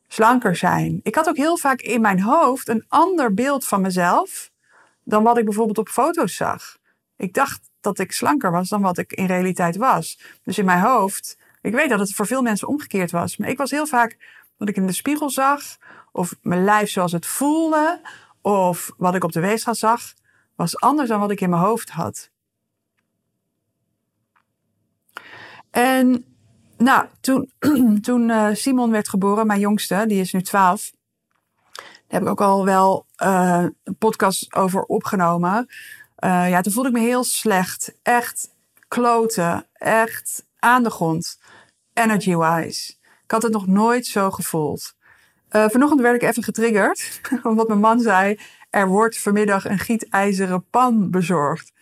slanker 0.09 0.57
zijn. 0.57 1.01
Ik 1.03 1.15
had 1.15 1.29
ook 1.29 1.37
heel 1.37 1.59
vaak 1.59 1.81
in 1.81 2.01
mijn 2.01 2.21
hoofd 2.21 2.69
een 2.69 2.85
ander 2.89 3.35
beeld 3.35 3.67
van 3.67 3.81
mezelf 3.81 4.51
dan 5.05 5.23
wat 5.23 5.39
ik 5.39 5.45
bijvoorbeeld 5.45 5.79
op 5.79 5.89
foto's 5.89 6.35
zag. 6.37 6.77
Ik 7.17 7.35
dacht 7.35 7.71
dat 7.81 7.99
ik 7.99 8.13
slanker 8.13 8.51
was 8.51 8.69
dan 8.69 8.83
wat 8.83 8.99
ik 8.99 9.13
in 9.13 9.27
realiteit 9.27 9.77
was. 9.77 10.21
Dus 10.43 10.59
in 10.59 10.65
mijn 10.65 10.81
hoofd, 10.81 11.39
ik 11.63 11.73
weet 11.73 11.89
dat 11.89 11.99
het 11.99 12.15
voor 12.15 12.27
veel 12.27 12.43
mensen 12.43 12.69
omgekeerd 12.69 13.11
was, 13.11 13.37
maar 13.37 13.49
ik 13.49 13.59
was 13.59 13.71
heel 13.71 13.87
vaak 13.87 14.17
wat 14.57 14.69
ik 14.69 14.77
in 14.77 14.87
de 14.87 14.93
spiegel 14.93 15.31
zag, 15.31 15.63
of 16.13 16.35
mijn 16.43 16.65
lijf 16.65 16.91
zoals 16.91 17.13
het 17.13 17.27
voelde, 17.27 18.01
of 18.41 18.93
wat 18.97 19.15
ik 19.15 19.25
op 19.25 19.33
de 19.33 19.41
weegschaal 19.41 19.75
zag, 19.75 20.13
was 20.57 20.81
anders 20.81 21.09
dan 21.09 21.21
wat 21.21 21.31
ik 21.31 21.41
in 21.41 21.51
mijn 21.51 21.63
hoofd 21.63 21.91
had. 21.91 22.31
En 25.75 26.25
nou, 26.77 27.07
toen, 27.21 27.51
toen 28.01 28.29
uh, 28.29 28.49
Simon 28.53 28.91
werd 28.91 29.09
geboren, 29.09 29.47
mijn 29.47 29.61
jongste, 29.61 30.05
die 30.07 30.21
is 30.21 30.33
nu 30.33 30.43
12. 30.43 30.93
Daar 31.73 31.85
heb 32.07 32.23
ik 32.23 32.29
ook 32.29 32.41
al 32.41 32.65
wel 32.65 33.07
uh, 33.23 33.65
een 33.85 33.97
podcast 33.99 34.55
over 34.55 34.83
opgenomen. 34.83 35.67
Uh, 36.25 36.49
ja, 36.51 36.61
toen 36.61 36.73
voelde 36.73 36.89
ik 36.89 36.95
me 36.95 37.01
heel 37.01 37.25
slecht. 37.25 37.95
Echt 38.03 38.51
kloten. 38.89 39.67
Echt 39.73 40.47
aan 40.59 40.83
de 40.83 40.91
grond. 40.91 41.39
Energy-wise. 41.93 42.93
Ik 43.25 43.31
had 43.31 43.43
het 43.43 43.53
nog 43.53 43.67
nooit 43.67 44.07
zo 44.07 44.31
gevoeld. 44.31 44.95
Vanochtend 45.49 46.01
werd 46.01 46.23
ik 46.23 46.29
even 46.29 46.43
getriggerd. 46.43 47.21
Omdat 47.43 47.69
mijn 47.69 47.81
man 47.81 48.01
zei, 48.01 48.39
er 48.71 48.89
wordt 48.89 49.19
vanmiddag 49.19 49.65
een 49.65 49.79
gietijzeren 49.79 50.65
pan 50.71 51.11
bezorgd 51.11 51.74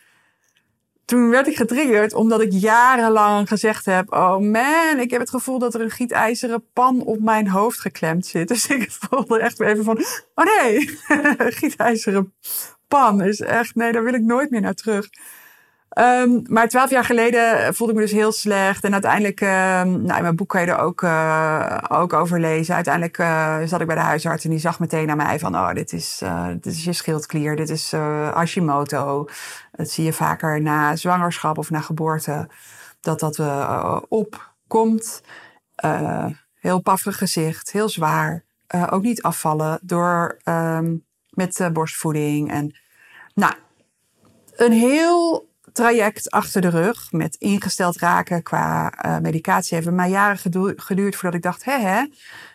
toen 1.04 1.30
werd 1.30 1.46
ik 1.46 1.56
getriggerd 1.56 2.14
omdat 2.14 2.40
ik 2.40 2.52
jarenlang 2.52 3.48
gezegd 3.48 3.84
heb: 3.84 4.12
Oh 4.12 4.38
man, 4.38 4.98
ik 4.98 5.10
heb 5.10 5.20
het 5.20 5.30
gevoel 5.30 5.58
dat 5.58 5.74
er 5.74 5.80
een 5.80 5.90
gietijzeren 5.90 6.64
pan 6.72 7.02
op 7.02 7.20
mijn 7.20 7.48
hoofd 7.48 7.80
geklemd 7.80 8.26
zit. 8.26 8.48
Dus 8.52 8.66
ik 8.66 8.90
voelde 8.90 9.38
echt 9.38 9.58
weer 9.58 9.68
even 9.68 9.84
van: 9.84 9.98
Oh 10.34 10.44
nee, 10.44 10.98
gietijzeren 11.60 12.34
pan 12.88 13.22
is 13.22 13.40
echt, 13.40 13.74
nee, 13.74 13.92
daar 13.92 14.04
wil 14.04 14.14
ik 14.14 14.22
nooit 14.22 14.50
meer 14.50 14.60
naar 14.60 14.74
terug. 14.74 15.08
Um, 15.98 16.42
maar 16.46 16.68
twaalf 16.68 16.90
jaar 16.90 17.04
geleden 17.04 17.74
voelde 17.74 17.92
ik 17.92 17.98
me 17.98 18.04
dus 18.04 18.14
heel 18.14 18.32
slecht. 18.32 18.84
En 18.84 18.92
uiteindelijk, 18.92 19.40
uh, 19.40 19.48
nou, 19.82 20.16
in 20.16 20.22
mijn 20.22 20.36
boek 20.36 20.48
kan 20.48 20.60
je 20.60 20.66
er 20.66 20.78
ook, 20.78 21.02
uh, 21.02 21.78
ook 21.88 22.12
over 22.12 22.40
lezen. 22.40 22.74
Uiteindelijk 22.74 23.18
uh, 23.18 23.62
zat 23.64 23.80
ik 23.80 23.86
bij 23.86 23.96
de 23.96 24.02
huisarts 24.02 24.44
en 24.44 24.50
die 24.50 24.58
zag 24.58 24.78
meteen 24.78 25.06
naar 25.06 25.16
mij 25.16 25.38
van... 25.38 25.54
oh, 25.54 25.72
dit 25.72 25.92
is, 25.92 26.22
dit 26.52 26.66
is 26.66 26.84
je 26.84 26.92
schildklier, 26.92 27.56
dit 27.56 27.70
is 27.70 27.92
Hashimoto. 28.32 29.28
Dat 29.72 29.90
zie 29.90 30.04
je 30.04 30.12
vaker 30.12 30.62
na 30.62 30.96
zwangerschap 30.96 31.58
of 31.58 31.70
na 31.70 31.80
geboorte. 31.80 32.48
Dat 33.00 33.20
dat 33.20 33.40
opkomt. 34.08 35.22
heel 36.54 36.80
paffig 36.80 37.18
gezicht, 37.18 37.72
heel 37.72 37.88
zwaar. 37.88 38.44
ook 38.90 39.02
niet 39.02 39.22
afvallen 39.22 39.78
door 39.82 40.38
um, 40.44 41.04
met 41.30 41.68
borstvoeding. 41.72 42.50
En 42.50 42.76
nou, 43.34 43.54
een 44.56 44.72
heel 44.72 45.50
traject 45.72 46.30
achter 46.30 46.60
de 46.60 46.68
rug 46.68 47.12
met 47.12 47.36
ingesteld 47.36 47.98
raken 47.98 48.42
qua 48.42 48.92
uh, 49.06 49.18
medicatie. 49.18 49.76
Heeft 49.76 49.90
mij 49.90 50.10
jaren 50.10 50.38
geduurd 50.76 51.16
voordat 51.16 51.34
ik 51.34 51.42
dacht, 51.42 51.64
hè 51.64 51.78
hè, 51.78 52.06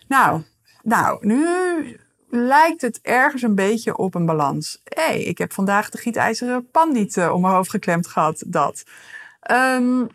nou, 0.07 0.43
nou, 0.83 1.25
nu 1.27 1.99
lijkt 2.29 2.81
het 2.81 2.99
ergens 3.01 3.41
een 3.41 3.55
beetje 3.55 3.97
op 3.97 4.15
een 4.15 4.25
balans. 4.25 4.81
Hé, 4.83 5.03
hey, 5.03 5.23
ik 5.23 5.37
heb 5.37 5.53
vandaag 5.53 5.89
de 5.89 5.97
gietijzeren 5.97 6.69
pan 6.71 6.91
niet 6.91 7.15
uh, 7.15 7.33
om 7.33 7.41
mijn 7.41 7.53
hoofd 7.53 7.69
geklemd 7.69 8.07
gehad, 8.07 8.43
dat. 8.47 8.83
Um, 9.51 10.07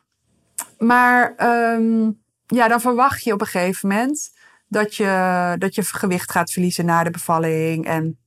maar 0.78 1.34
um, 1.74 2.20
ja, 2.46 2.68
dan 2.68 2.80
verwacht 2.80 3.24
je 3.24 3.32
op 3.32 3.40
een 3.40 3.46
gegeven 3.46 3.88
moment 3.88 4.32
dat 4.68 4.94
je, 4.94 5.54
dat 5.58 5.74
je 5.74 5.82
gewicht 5.82 6.30
gaat 6.30 6.52
verliezen 6.52 6.84
na 6.84 7.02
de 7.02 7.10
bevalling 7.10 7.86
en 7.86 8.21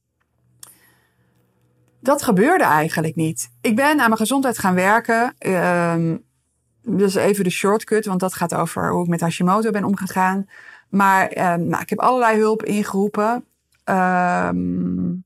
dat 2.06 2.22
gebeurde 2.22 2.64
eigenlijk 2.64 3.16
niet. 3.16 3.50
Ik 3.62 3.76
ben 3.76 3.90
aan 3.90 3.96
mijn 3.96 4.18
gezondheid 4.18 4.58
gaan 4.58 4.76
werken. 4.76 5.36
Um, 5.40 6.24
dus 6.82 7.16
even 7.16 7.44
de 7.44 7.50
shortcut, 7.50 8.06
want 8.06 8.20
dat 8.20 8.34
gaat 8.34 8.54
over 8.54 8.92
hoe 8.92 9.04
ik 9.04 9.10
met 9.10 9.22
Hashimoto 9.22 9.72
ben 9.72 9.84
omgegaan. 9.84 10.50
Maar 10.90 11.54
um, 11.54 11.68
nou, 11.68 11.82
ik 11.82 11.90
heb 11.90 12.00
allerlei 12.00 12.40
hulp 12.40 12.64
ingeroepen. 12.64 13.46
Um, 13.86 15.24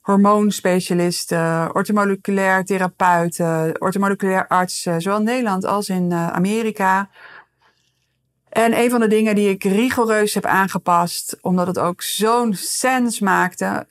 hormoonspecialisten, 0.00 1.74
ortomoleculair 1.74 2.64
therapeuten, 2.64 3.80
ortomoleculair 3.80 4.46
artsen, 4.46 5.00
zowel 5.00 5.18
in 5.18 5.24
Nederland 5.24 5.64
als 5.64 5.88
in 5.88 6.10
uh, 6.10 6.28
Amerika. 6.28 7.08
En 8.48 8.78
een 8.78 8.90
van 8.90 9.00
de 9.00 9.06
dingen 9.06 9.34
die 9.34 9.48
ik 9.48 9.64
rigoureus 9.64 10.34
heb 10.34 10.44
aangepast, 10.44 11.36
omdat 11.40 11.66
het 11.66 11.78
ook 11.78 12.02
zo'n 12.02 12.54
sens 12.54 13.20
maakte, 13.20 13.86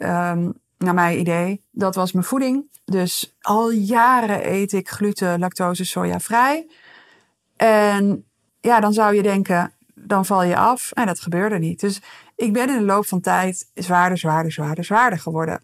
naar 0.80 0.94
mijn 0.94 1.20
idee. 1.20 1.64
Dat 1.72 1.96
was 1.96 2.12
mijn 2.12 2.26
voeding. 2.26 2.70
Dus 2.86 3.38
al 3.42 3.72
jaren 3.72 4.52
eet 4.52 4.74
ik 4.74 4.90
gluten, 4.90 5.40
lactose, 5.40 5.86
soja 5.86 6.20
vrij. 6.20 6.70
En 7.56 8.26
ja, 8.62 8.80
dan 8.80 8.94
zou 8.94 9.16
je 9.16 9.22
denken, 9.22 9.74
dan 9.96 10.26
val 10.26 10.44
je 10.44 10.58
af. 10.58 10.92
En 10.92 11.06
dat 11.06 11.20
gebeurde 11.20 11.60
niet. 11.60 11.80
Dus 11.80 12.02
ik 12.36 12.54
ben 12.54 12.70
in 12.70 12.78
de 12.78 12.86
loop 12.86 13.08
van 13.08 13.22
tijd 13.22 13.72
zwaarder, 13.74 14.18
zwaarder, 14.18 14.52
zwaarder, 14.52 14.84
zwaarder 14.84 15.20
geworden. 15.20 15.62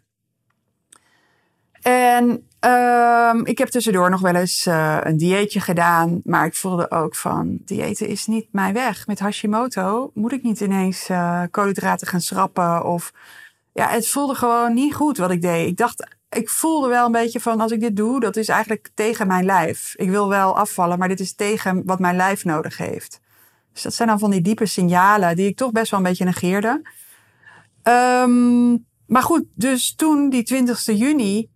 En 1.81 2.48
um, 2.60 3.45
ik 3.45 3.57
heb 3.57 3.67
tussendoor 3.67 4.10
nog 4.10 4.22
wel 4.22 4.36
eens 4.36 4.65
uh, 4.65 4.98
een 5.01 5.17
dieetje 5.17 5.60
gedaan. 5.60 6.22
Maar 6.24 6.45
ik 6.45 6.55
voelde 6.55 6.91
ook 6.91 7.15
van, 7.15 7.57
diëten 7.65 8.07
is 8.07 8.25
niet 8.25 8.48
mijn 8.51 8.74
weg. 8.74 9.07
Met 9.07 9.19
Hashimoto 9.19 10.12
moet 10.13 10.31
ik 10.31 10.43
niet 10.43 10.60
ineens 10.60 11.10
uh, 11.10 11.41
koolhydraten 11.51 12.07
gaan 12.07 12.22
schrappen. 12.22 12.86
Of 12.86 13.12
ja, 13.75 13.89
het 13.89 14.08
voelde 14.08 14.36
gewoon 14.36 14.74
niet 14.74 14.94
goed 14.94 15.17
wat 15.17 15.32
ik 15.32 15.41
deed. 15.41 15.67
Ik 15.67 15.77
dacht, 15.77 16.17
ik 16.29 16.50
voelde 16.50 16.88
wel 16.88 17.05
een 17.05 17.12
beetje 17.12 17.39
van, 17.39 17.62
als 17.62 17.72
ik 17.72 17.79
dit 17.79 17.96
doe, 17.96 18.20
dat 18.20 18.36
is 18.36 18.48
eigenlijk 18.48 18.89
tegen 18.94 19.27
mijn 19.27 19.46
lijf. 19.46 19.94
Ik 19.96 20.10
wil 20.10 20.29
wel 20.29 20.58
afvallen, 20.58 21.00
maar 21.00 21.08
dit 21.08 21.20
is 21.20 21.36
tegen 21.36 21.86
wat 21.86 22.00
mijn 22.00 22.15
lijf 22.15 22.44
nodig 22.44 22.77
heeft. 22.77 23.20
Dus 23.74 23.82
dat 23.82 23.94
zijn 23.94 24.08
dan 24.08 24.20
van 24.20 24.32
die 24.32 24.41
diepe 24.41 24.65
signalen 24.65 25.36
die 25.36 25.48
ik 25.48 25.58
toch 25.58 25.72
best 25.72 25.91
wel 25.91 26.00
een 26.00 26.05
beetje 26.05 26.25
negeerde. 26.25 26.82
Um, 27.84 28.86
maar 29.08 29.24
goed, 29.24 29.44
dus 29.55 29.96
toen, 29.96 30.29
die 30.29 30.44
20 30.44 30.86
juni, 30.86 31.50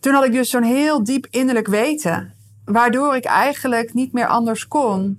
toen 0.00 0.14
had 0.14 0.24
ik 0.24 0.32
dus 0.32 0.50
zo'n 0.50 0.62
heel 0.62 1.04
diep 1.04 1.26
innerlijk 1.30 1.66
weten. 1.66 2.34
Waardoor 2.64 3.16
ik 3.16 3.24
eigenlijk 3.24 3.94
niet 3.94 4.12
meer 4.12 4.26
anders 4.26 4.68
kon 4.68 5.18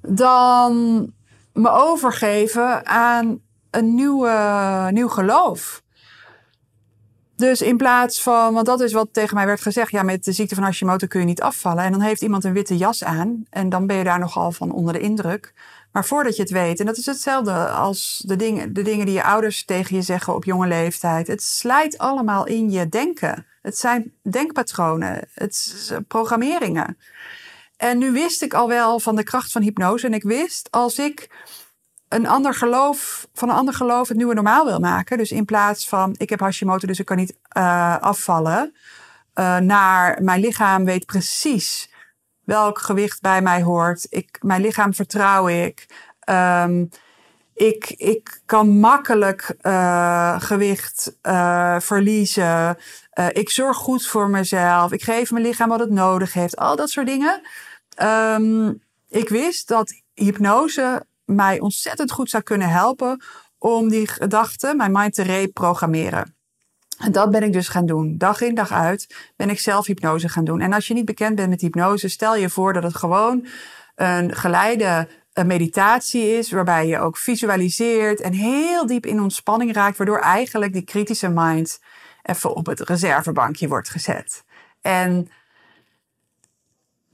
dan 0.00 1.12
me 1.52 1.70
overgeven 1.70 2.86
aan 2.86 3.40
een 3.70 3.94
nieuwe, 3.94 4.88
nieuw 4.92 5.08
geloof. 5.08 5.82
Dus 7.36 7.62
in 7.62 7.76
plaats 7.76 8.22
van, 8.22 8.54
want 8.54 8.66
dat 8.66 8.80
is 8.80 8.92
wat 8.92 9.08
tegen 9.12 9.34
mij 9.34 9.46
werd 9.46 9.60
gezegd, 9.60 9.90
ja, 9.90 10.02
met 10.02 10.24
de 10.24 10.32
ziekte 10.32 10.54
van 10.54 10.64
Hashimoto 10.64 11.06
kun 11.06 11.20
je 11.20 11.26
niet 11.26 11.42
afvallen. 11.42 11.84
En 11.84 11.92
dan 11.92 12.00
heeft 12.00 12.22
iemand 12.22 12.44
een 12.44 12.52
witte 12.52 12.76
jas 12.76 13.04
aan 13.04 13.44
en 13.50 13.68
dan 13.68 13.86
ben 13.86 13.96
je 13.96 14.04
daar 14.04 14.18
nogal 14.18 14.52
van 14.52 14.72
onder 14.72 14.92
de 14.92 15.00
indruk. 15.00 15.52
Maar 15.92 16.04
voordat 16.04 16.36
je 16.36 16.42
het 16.42 16.50
weet, 16.50 16.80
en 16.80 16.86
dat 16.86 16.96
is 16.96 17.06
hetzelfde 17.06 17.68
als 17.68 18.22
de 18.26 18.36
dingen, 18.36 18.72
de 18.72 18.82
dingen 18.82 19.06
die 19.06 19.14
je 19.14 19.24
ouders 19.24 19.64
tegen 19.64 19.96
je 19.96 20.02
zeggen 20.02 20.34
op 20.34 20.44
jonge 20.44 20.66
leeftijd. 20.66 21.26
Het 21.26 21.42
slijt 21.42 21.98
allemaal 21.98 22.46
in 22.46 22.70
je 22.70 22.88
denken. 22.88 23.46
Het 23.62 23.78
zijn 23.78 24.12
denkpatronen, 24.22 25.28
het 25.34 25.52
is 25.52 25.92
programmeringen. 26.08 26.98
En 27.76 27.98
nu 27.98 28.12
wist 28.12 28.42
ik 28.42 28.54
al 28.54 28.68
wel 28.68 29.00
van 29.00 29.16
de 29.16 29.22
kracht 29.22 29.52
van 29.52 29.62
hypnose. 29.62 30.06
En 30.06 30.14
ik 30.14 30.22
wist 30.22 30.68
als 30.70 30.98
ik 30.98 31.28
een 32.08 32.26
ander 32.26 32.54
geloof, 32.54 33.28
van 33.34 33.48
een 33.48 33.54
ander 33.54 33.74
geloof 33.74 34.08
het 34.08 34.16
nieuwe 34.16 34.34
normaal 34.34 34.64
wil 34.64 34.78
maken. 34.78 35.18
Dus 35.18 35.30
in 35.30 35.44
plaats 35.44 35.88
van 35.88 36.14
ik 36.16 36.30
heb 36.30 36.40
Hashimoto, 36.40 36.86
dus 36.86 36.98
ik 36.98 37.06
kan 37.06 37.16
niet 37.16 37.36
uh, 37.56 37.98
afvallen. 37.98 38.74
Uh, 39.34 39.56
naar 39.56 40.22
mijn 40.22 40.40
lichaam 40.40 40.84
weet 40.84 41.06
precies 41.06 41.90
welk 42.44 42.78
gewicht 42.78 43.20
bij 43.20 43.42
mij 43.42 43.62
hoort. 43.62 44.06
Ik, 44.10 44.38
mijn 44.40 44.60
lichaam 44.60 44.94
vertrouw 44.94 45.48
ik. 45.48 45.86
Um, 46.30 46.88
ik, 47.54 47.94
ik 47.96 48.40
kan 48.46 48.68
makkelijk 48.68 49.56
uh, 49.62 50.40
gewicht 50.40 51.16
verliezen. 51.78 52.76
ik 53.32 53.50
zorg 53.50 53.76
goed 53.76 54.06
voor 54.06 54.30
mezelf. 54.30 54.92
Ik 54.92 55.02
geef 55.02 55.30
mijn 55.30 55.44
lichaam 55.44 55.68
wat 55.68 55.80
het 55.80 55.90
nodig 55.90 56.32
heeft. 56.32 56.56
Al 56.56 56.76
dat 56.76 56.90
soort 56.90 57.06
dingen. 57.06 57.40
Um, 58.02 58.82
ik 59.08 59.28
wist 59.28 59.68
dat 59.68 60.02
hypnose 60.14 61.06
mij 61.28 61.60
ontzettend 61.60 62.10
goed 62.10 62.30
zou 62.30 62.42
kunnen 62.42 62.68
helpen 62.68 63.22
om 63.58 63.88
die 63.88 64.08
gedachten, 64.08 64.76
mijn 64.76 64.92
mind 64.92 65.14
te 65.14 65.22
reprogrammeren. 65.22 66.36
En 66.98 67.12
dat 67.12 67.30
ben 67.30 67.42
ik 67.42 67.52
dus 67.52 67.68
gaan 67.68 67.86
doen. 67.86 68.18
Dag 68.18 68.40
in 68.40 68.54
dag 68.54 68.72
uit 68.72 69.32
ben 69.36 69.50
ik 69.50 69.58
zelf 69.58 69.86
hypnose 69.86 70.28
gaan 70.28 70.44
doen. 70.44 70.60
En 70.60 70.72
als 70.72 70.86
je 70.86 70.94
niet 70.94 71.04
bekend 71.04 71.36
bent 71.36 71.48
met 71.48 71.60
hypnose, 71.60 72.08
stel 72.08 72.36
je 72.36 72.50
voor 72.50 72.72
dat 72.72 72.82
het 72.82 72.96
gewoon 72.96 73.46
een 73.94 74.34
geleide 74.34 75.08
meditatie 75.44 76.22
is, 76.22 76.50
waarbij 76.50 76.86
je 76.86 76.98
ook 76.98 77.16
visualiseert 77.16 78.20
en 78.20 78.32
heel 78.32 78.86
diep 78.86 79.06
in 79.06 79.20
ontspanning 79.20 79.72
raakt, 79.72 79.96
waardoor 79.96 80.18
eigenlijk 80.18 80.72
die 80.72 80.84
kritische 80.84 81.28
mind 81.28 81.78
even 82.22 82.54
op 82.54 82.66
het 82.66 82.80
reservebankje 82.80 83.68
wordt 83.68 83.88
gezet. 83.88 84.44
En 84.80 85.28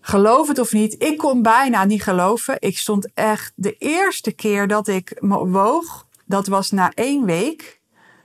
Geloof 0.06 0.48
het 0.48 0.58
of 0.58 0.72
niet, 0.72 1.02
ik 1.02 1.18
kon 1.18 1.42
bijna 1.42 1.84
niet 1.84 2.02
geloven. 2.02 2.56
Ik 2.58 2.78
stond 2.78 3.08
echt 3.14 3.52
de 3.56 3.76
eerste 3.78 4.32
keer 4.32 4.68
dat 4.68 4.88
ik 4.88 5.16
me 5.20 5.46
woog, 5.46 6.06
dat 6.24 6.46
was 6.46 6.70
na 6.70 6.92
één 6.94 7.24
week, 7.24 7.80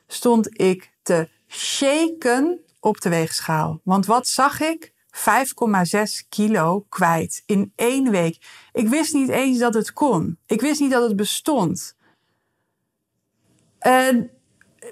stond 0.08 0.60
ik 0.60 0.92
te 1.02 1.30
shaken 1.48 2.60
op 2.80 3.02
de 3.02 3.10
weegschaal. 3.10 3.80
Want 3.84 4.06
wat 4.06 4.28
zag 4.28 4.62
ik? 4.62 4.94
5,6 5.12 6.28
kilo 6.30 6.86
kwijt 6.90 7.44
in 7.46 7.72
één 7.76 8.12
week. 8.12 8.38
Ik 8.74 8.88
wist 8.88 9.14
niet 9.14 9.30
eens 9.30 9.58
dat 9.58 9.74
het 9.74 9.94
kon. 9.94 10.38
Ik 10.46 10.62
wist 10.62 10.80
niet 10.80 10.92
dat 10.92 11.04
het 11.04 11.16
bestond. 11.16 11.96
En, 13.80 14.30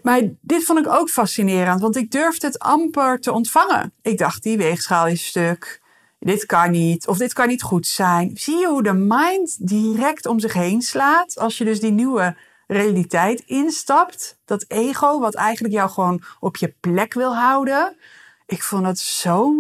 maar 0.02 0.22
dit 0.42 0.64
vond 0.64 0.80
ik 0.80 0.88
ook 0.88 1.10
fascinerend, 1.10 1.82
want 1.82 1.96
ik 1.96 2.12
durfde 2.12 2.48
het 2.48 2.60
amper 2.60 3.20
te 3.20 3.32
ontvangen. 3.32 3.94
Ik 4.02 4.18
dacht, 4.18 4.44
die 4.44 4.58
weegschaal 4.58 5.08
is 5.08 5.28
stuk 5.28 5.86
dit 6.20 6.46
kan 6.46 6.72
niet, 6.72 7.08
of 7.08 7.18
dit 7.18 7.34
kan 7.34 7.48
niet 7.48 7.62
goed 7.62 7.88
zijn. 7.88 8.32
Zie 8.34 8.58
je 8.58 8.68
hoe 8.68 8.84
de 8.84 8.94
mind 8.94 9.68
direct 9.68 10.26
om 10.26 10.40
zich 10.40 10.54
heen 10.54 10.82
slaat 10.82 11.38
als 11.40 11.58
je 11.58 11.64
dus 11.66 11.80
die 11.80 11.92
nieuwe 11.92 12.38
realiteit 12.68 13.40
instapt? 13.46 14.40
Dat 14.46 14.66
ego, 14.68 15.20
wat 15.20 15.36
eigenlijk 15.36 15.74
jou 15.74 15.90
gewoon 15.90 16.22
op 16.40 16.58
je 16.58 16.76
plek 16.80 17.14
wil 17.14 17.36
houden. 17.36 17.98
Ik 18.46 18.64
vond 18.64 18.86
het 18.86 19.00
zo 19.00 19.54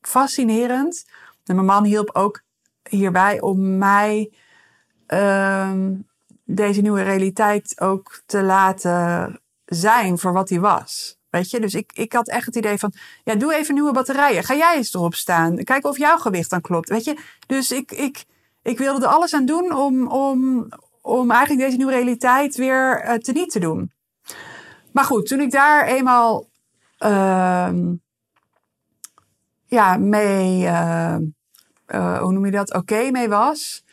fascinerend. 0.00 1.04
En 1.44 1.54
mijn 1.54 1.66
man 1.66 1.84
hielp 1.84 2.10
ook 2.12 2.42
hierbij 2.88 3.40
om 3.40 3.78
mij 3.78 4.32
uh, 5.08 5.72
deze 6.44 6.80
nieuwe 6.80 7.02
realiteit 7.02 7.80
ook 7.80 8.22
te 8.26 8.42
laten 8.42 9.40
zijn 9.64 10.18
voor 10.18 10.32
wat 10.32 10.48
die 10.48 10.60
was. 10.60 11.18
Weet 11.34 11.50
je, 11.50 11.60
dus 11.60 11.74
ik, 11.74 11.90
ik 11.94 12.12
had 12.12 12.28
echt 12.28 12.46
het 12.46 12.56
idee 12.56 12.78
van, 12.78 12.92
ja, 13.24 13.34
doe 13.34 13.54
even 13.54 13.74
nieuwe 13.74 13.92
batterijen. 13.92 14.44
Ga 14.44 14.54
jij 14.54 14.76
eens 14.76 14.94
erop 14.94 15.14
staan. 15.14 15.64
Kijk 15.64 15.86
of 15.86 15.98
jouw 15.98 16.18
gewicht 16.18 16.50
dan 16.50 16.60
klopt. 16.60 16.88
Weet 16.88 17.04
je, 17.04 17.16
dus 17.46 17.70
ik, 17.70 17.92
ik, 17.92 18.24
ik 18.62 18.78
wilde 18.78 19.06
er 19.06 19.12
alles 19.12 19.34
aan 19.34 19.46
doen 19.46 19.74
om, 19.74 20.08
om, 20.08 20.68
om 21.00 21.30
eigenlijk 21.30 21.60
deze 21.60 21.76
nieuwe 21.76 21.92
realiteit 21.92 22.56
weer 22.56 23.04
uh, 23.04 23.12
teniet 23.14 23.50
te 23.50 23.58
doen. 23.58 23.92
Maar 24.92 25.04
goed, 25.04 25.26
toen 25.26 25.40
ik 25.40 25.50
daar 25.50 25.86
eenmaal 25.86 26.48
uh, 27.00 27.70
ja, 29.66 29.96
mee, 29.96 30.62
uh, 30.62 31.16
uh, 31.88 32.18
hoe 32.18 32.32
noem 32.32 32.44
je 32.44 32.50
dat, 32.50 32.74
oké 32.74 33.10
mee 33.10 33.28
was, 33.28 33.84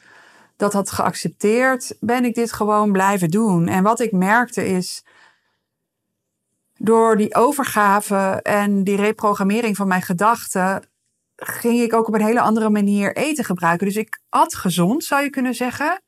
dat 0.58 0.74
had 0.74 0.92
geaccepteerd, 0.92 1.96
ben 2.00 2.26
ik 2.26 2.36
dit 2.36 2.54
gewoon 2.54 2.92
blijven 2.92 3.30
doen. 3.30 3.68
En 3.68 3.84
wat 3.84 4.00
ik 4.00 4.12
merkte 4.12 4.68
is, 4.68 5.04
door 6.84 7.18
die 7.18 7.36
overgave 7.36 8.40
en 8.42 8.84
die 8.84 8.96
reprogrammering 8.96 9.76
van 9.76 9.88
mijn 9.88 10.02
gedachten 10.02 10.84
ging 11.36 11.80
ik 11.80 11.94
ook 11.94 12.08
op 12.08 12.14
een 12.14 12.26
hele 12.26 12.42
andere 12.42 12.70
manier 12.70 13.16
eten 13.16 13.44
gebruiken. 13.44 13.88
Dus 13.88 13.96
ik 13.96 14.20
at 14.30 14.56
gezond, 14.56 15.04
zou 15.04 15.24
je 15.24 15.30
kunnen 15.30 15.56
zeggen. 15.56 16.02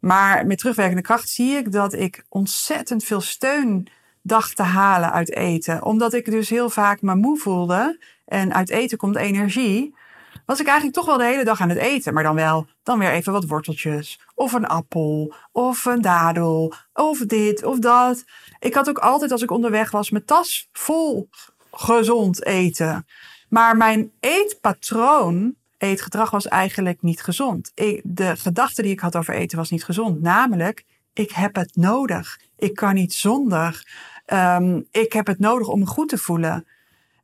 Maar 0.00 0.46
met 0.46 0.58
terugwerkende 0.58 1.02
kracht 1.02 1.28
zie 1.28 1.56
ik 1.56 1.72
dat 1.72 1.92
ik 1.92 2.24
ontzettend 2.28 3.04
veel 3.04 3.20
steun 3.20 3.88
dacht 4.22 4.56
te 4.56 4.62
halen 4.62 5.12
uit 5.12 5.34
eten. 5.34 5.84
Omdat 5.84 6.12
ik 6.12 6.30
dus 6.30 6.48
heel 6.48 6.70
vaak 6.70 7.02
me 7.02 7.14
moe 7.14 7.38
voelde. 7.38 8.04
En 8.24 8.54
uit 8.54 8.70
eten 8.70 8.98
komt 8.98 9.16
energie 9.16 9.94
was 10.48 10.60
ik 10.60 10.66
eigenlijk 10.66 10.96
toch 10.96 11.06
wel 11.06 11.16
de 11.16 11.24
hele 11.24 11.44
dag 11.44 11.60
aan 11.60 11.68
het 11.68 11.78
eten. 11.78 12.14
Maar 12.14 12.22
dan 12.22 12.34
wel, 12.34 12.66
dan 12.82 12.98
weer 12.98 13.10
even 13.10 13.32
wat 13.32 13.46
worteltjes. 13.46 14.20
Of 14.34 14.52
een 14.52 14.66
appel. 14.66 15.34
Of 15.52 15.84
een 15.84 16.00
dadel. 16.00 16.74
Of 16.92 17.18
dit 17.18 17.64
of 17.64 17.78
dat. 17.78 18.24
Ik 18.58 18.74
had 18.74 18.88
ook 18.88 18.98
altijd 18.98 19.32
als 19.32 19.42
ik 19.42 19.50
onderweg 19.50 19.90
was 19.90 20.10
mijn 20.10 20.24
tas 20.24 20.68
vol 20.72 21.28
gezond 21.72 22.44
eten. 22.44 23.06
Maar 23.48 23.76
mijn 23.76 24.12
eetpatroon, 24.20 25.54
eetgedrag 25.78 26.30
was 26.30 26.48
eigenlijk 26.48 27.02
niet 27.02 27.22
gezond. 27.22 27.72
de 28.02 28.36
gedachte 28.36 28.82
die 28.82 28.92
ik 28.92 29.00
had 29.00 29.16
over 29.16 29.34
eten 29.34 29.58
was 29.58 29.70
niet 29.70 29.84
gezond. 29.84 30.20
Namelijk, 30.20 30.84
ik 31.12 31.30
heb 31.30 31.54
het 31.54 31.76
nodig. 31.76 32.40
Ik 32.56 32.74
kan 32.74 32.94
niet 32.94 33.14
zonder. 33.14 33.86
Um, 34.26 34.86
ik 34.90 35.12
heb 35.12 35.26
het 35.26 35.38
nodig 35.38 35.68
om 35.68 35.78
me 35.78 35.86
goed 35.86 36.08
te 36.08 36.18
voelen. 36.18 36.66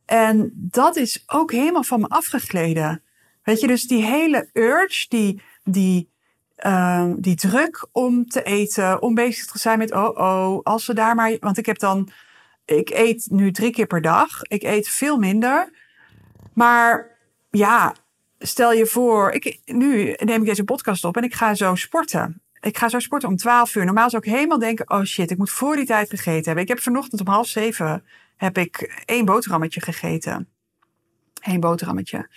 En 0.05 0.53
dat 0.55 0.97
is 0.97 1.23
ook 1.27 1.53
helemaal 1.53 1.83
van 1.83 2.01
me 2.01 2.09
afgegleden. 2.09 3.03
Weet 3.43 3.61
je, 3.61 3.67
dus 3.67 3.87
die 3.87 4.05
hele 4.05 4.49
urge, 4.53 5.07
die, 5.09 5.43
die, 5.65 6.11
uh, 6.67 7.11
die 7.17 7.37
druk 7.37 7.87
om 7.93 8.27
te 8.27 8.43
eten, 8.43 9.03
om 9.03 9.15
bezig 9.15 9.47
te 9.47 9.59
zijn 9.59 9.79
met, 9.79 9.93
oh 9.93 10.19
oh, 10.19 10.63
als 10.63 10.87
we 10.87 10.95
daar 10.95 11.15
maar, 11.15 11.37
want 11.41 11.59
ik 11.59 11.67
heb 11.67 11.79
dan, 11.79 12.09
ik 12.65 12.91
eet 12.91 13.27
nu 13.31 13.51
drie 13.51 13.71
keer 13.71 13.87
per 13.87 14.03
dag. 14.03 14.43
Ik 14.43 14.63
eet 14.63 14.89
veel 14.89 15.19
minder. 15.19 15.73
Maar 16.53 17.19
ja, 17.51 17.95
stel 18.39 18.73
je 18.73 18.87
voor, 18.87 19.31
ik, 19.31 19.61
nu 19.65 20.15
neem 20.19 20.41
ik 20.41 20.47
deze 20.47 20.65
podcast 20.65 21.05
op 21.05 21.17
en 21.17 21.23
ik 21.23 21.35
ga 21.35 21.55
zo 21.55 21.75
sporten. 21.75 22.43
Ik 22.61 22.79
ga 22.79 22.89
zo 22.89 22.99
sporten 22.99 23.29
om 23.29 23.37
12 23.37 23.75
uur. 23.75 23.85
Normaal 23.85 24.11
zou 24.11 24.23
ik 24.27 24.33
helemaal 24.33 24.59
denken, 24.59 24.91
oh 24.91 25.03
shit, 25.03 25.31
ik 25.31 25.39
moet 25.39 25.51
voor 25.51 25.77
die 25.77 25.87
tijd 25.87 26.11
gegeten 26.11 26.45
hebben. 26.45 26.63
Ik 26.63 26.69
heb 26.69 26.81
vanochtend 26.81 27.21
om 27.21 27.27
half 27.27 27.47
zeven 27.47 28.05
heb 28.37 28.59
ik 28.59 29.03
één 29.05 29.25
boterhammetje 29.25 29.81
gegeten. 29.81 30.49
Eén 31.41 31.61
boterhammetje. 31.61 32.29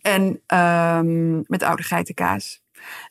En 0.00 0.22
um, 0.58 1.44
met 1.46 1.62
oude 1.62 1.82
geitenkaas. 1.82 2.61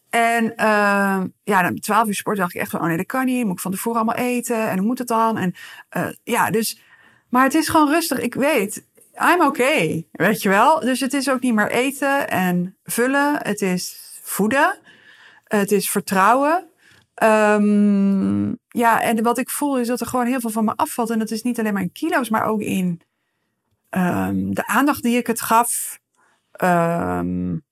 En 0.09 0.43
uh, 0.43 1.21
ja, 1.43 1.61
dan 1.61 1.79
12 1.79 2.07
uur 2.07 2.15
sport 2.15 2.37
dacht 2.37 2.53
ik 2.53 2.61
echt 2.61 2.71
van, 2.71 2.79
oh 2.79 2.85
nee, 2.85 2.97
dat 2.97 3.05
kan 3.05 3.25
niet. 3.25 3.45
Moet 3.45 3.53
ik 3.53 3.59
van 3.59 3.71
tevoren 3.71 4.01
allemaal 4.01 4.25
eten? 4.25 4.69
En 4.69 4.77
hoe 4.77 4.87
moet 4.87 4.99
het 4.99 5.07
dan? 5.07 5.37
En 5.37 5.53
uh, 5.97 6.07
ja, 6.23 6.49
dus, 6.49 6.81
maar 7.29 7.43
het 7.43 7.53
is 7.53 7.69
gewoon 7.69 7.89
rustig. 7.89 8.19
Ik 8.19 8.33
weet, 8.33 8.85
I'm 9.15 9.41
okay, 9.41 10.07
weet 10.11 10.41
je 10.41 10.49
wel. 10.49 10.79
Dus 10.79 10.99
het 10.99 11.13
is 11.13 11.29
ook 11.29 11.41
niet 11.41 11.53
meer 11.53 11.71
eten 11.71 12.29
en 12.29 12.77
vullen. 12.83 13.37
Het 13.41 13.61
is 13.61 13.99
voeden. 14.21 14.79
Het 15.43 15.71
is 15.71 15.89
vertrouwen. 15.89 16.69
Um, 17.23 18.57
ja, 18.67 19.01
en 19.01 19.23
wat 19.23 19.37
ik 19.37 19.49
voel 19.49 19.79
is 19.79 19.87
dat 19.87 19.99
er 19.99 20.07
gewoon 20.07 20.25
heel 20.25 20.39
veel 20.39 20.49
van 20.49 20.65
me 20.65 20.75
afvalt. 20.75 21.09
En 21.09 21.19
dat 21.19 21.31
is 21.31 21.41
niet 21.41 21.59
alleen 21.59 21.73
maar 21.73 21.81
in 21.81 21.91
kilo's, 21.91 22.29
maar 22.29 22.45
ook 22.45 22.61
in 22.61 23.01
um, 23.89 24.53
de 24.53 24.67
aandacht 24.67 25.03
die 25.03 25.17
ik 25.17 25.27
het 25.27 25.41
gaf. 25.41 25.99
Um, 26.63 27.63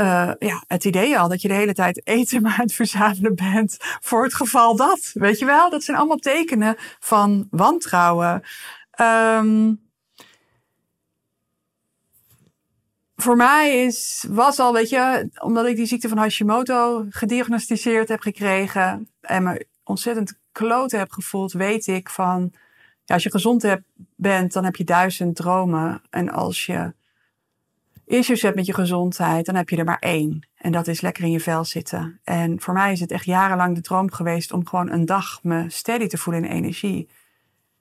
uh, 0.00 0.30
ja, 0.38 0.64
het 0.66 0.84
idee 0.84 1.18
al 1.18 1.28
dat 1.28 1.42
je 1.42 1.48
de 1.48 1.54
hele 1.54 1.74
tijd 1.74 2.06
eten 2.06 2.42
maar 2.42 2.52
aan 2.52 2.60
het 2.60 2.72
verzamelen 2.72 3.34
bent 3.34 3.76
voor 3.80 4.22
het 4.22 4.34
geval 4.34 4.76
dat. 4.76 5.10
Weet 5.14 5.38
je 5.38 5.44
wel, 5.44 5.70
dat 5.70 5.84
zijn 5.84 5.96
allemaal 5.96 6.16
tekenen 6.16 6.76
van 6.98 7.46
wantrouwen. 7.50 8.42
Um, 9.00 9.86
voor 13.16 13.36
mij 13.36 13.84
is, 13.84 14.24
was 14.28 14.58
al, 14.58 14.72
weet 14.72 14.88
je, 14.88 15.30
omdat 15.38 15.66
ik 15.66 15.76
die 15.76 15.86
ziekte 15.86 16.08
van 16.08 16.18
Hashimoto 16.18 17.06
gediagnosticeerd 17.08 18.08
heb 18.08 18.20
gekregen 18.20 19.08
en 19.20 19.42
me 19.42 19.66
ontzettend 19.84 20.38
kloten 20.52 20.98
heb 20.98 21.10
gevoeld, 21.10 21.52
weet 21.52 21.86
ik 21.86 22.08
van, 22.08 22.52
ja, 23.04 23.14
als 23.14 23.22
je 23.22 23.30
gezond 23.30 23.76
bent, 24.16 24.52
dan 24.52 24.64
heb 24.64 24.76
je 24.76 24.84
duizend 24.84 25.36
dromen. 25.36 26.02
En 26.10 26.30
als 26.30 26.66
je 26.66 26.92
issues 28.08 28.42
hebt 28.42 28.56
met 28.56 28.66
je 28.66 28.74
gezondheid, 28.74 29.46
dan 29.46 29.54
heb 29.54 29.68
je 29.68 29.76
er 29.76 29.84
maar 29.84 29.98
één. 29.98 30.48
En 30.56 30.72
dat 30.72 30.86
is 30.86 31.00
lekker 31.00 31.24
in 31.24 31.30
je 31.30 31.40
vel 31.40 31.64
zitten. 31.64 32.20
En 32.24 32.60
voor 32.60 32.74
mij 32.74 32.92
is 32.92 33.00
het 33.00 33.10
echt 33.10 33.24
jarenlang 33.24 33.74
de 33.74 33.80
droom 33.80 34.12
geweest 34.12 34.52
om 34.52 34.66
gewoon 34.66 34.90
een 34.90 35.04
dag 35.04 35.42
me 35.42 35.64
steady 35.70 36.06
te 36.06 36.18
voelen 36.18 36.44
in 36.44 36.50
energie. 36.50 37.08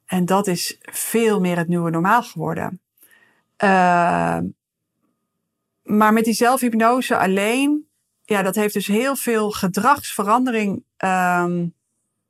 En 0.05 0.25
dat 0.25 0.47
is 0.47 0.77
veel 0.81 1.39
meer 1.39 1.57
het 1.57 1.67
nieuwe 1.67 1.89
normaal 1.89 2.23
geworden. 2.23 2.81
Uh, 3.63 4.37
maar 5.83 6.13
met 6.13 6.23
die 6.23 6.33
zelfhypnose 6.33 7.17
alleen, 7.17 7.87
ja, 8.23 8.41
dat 8.41 8.55
heeft 8.55 8.73
dus 8.73 8.87
heel 8.87 9.15
veel 9.15 9.51
gedragsverandering 9.51 10.83
um, 10.97 11.73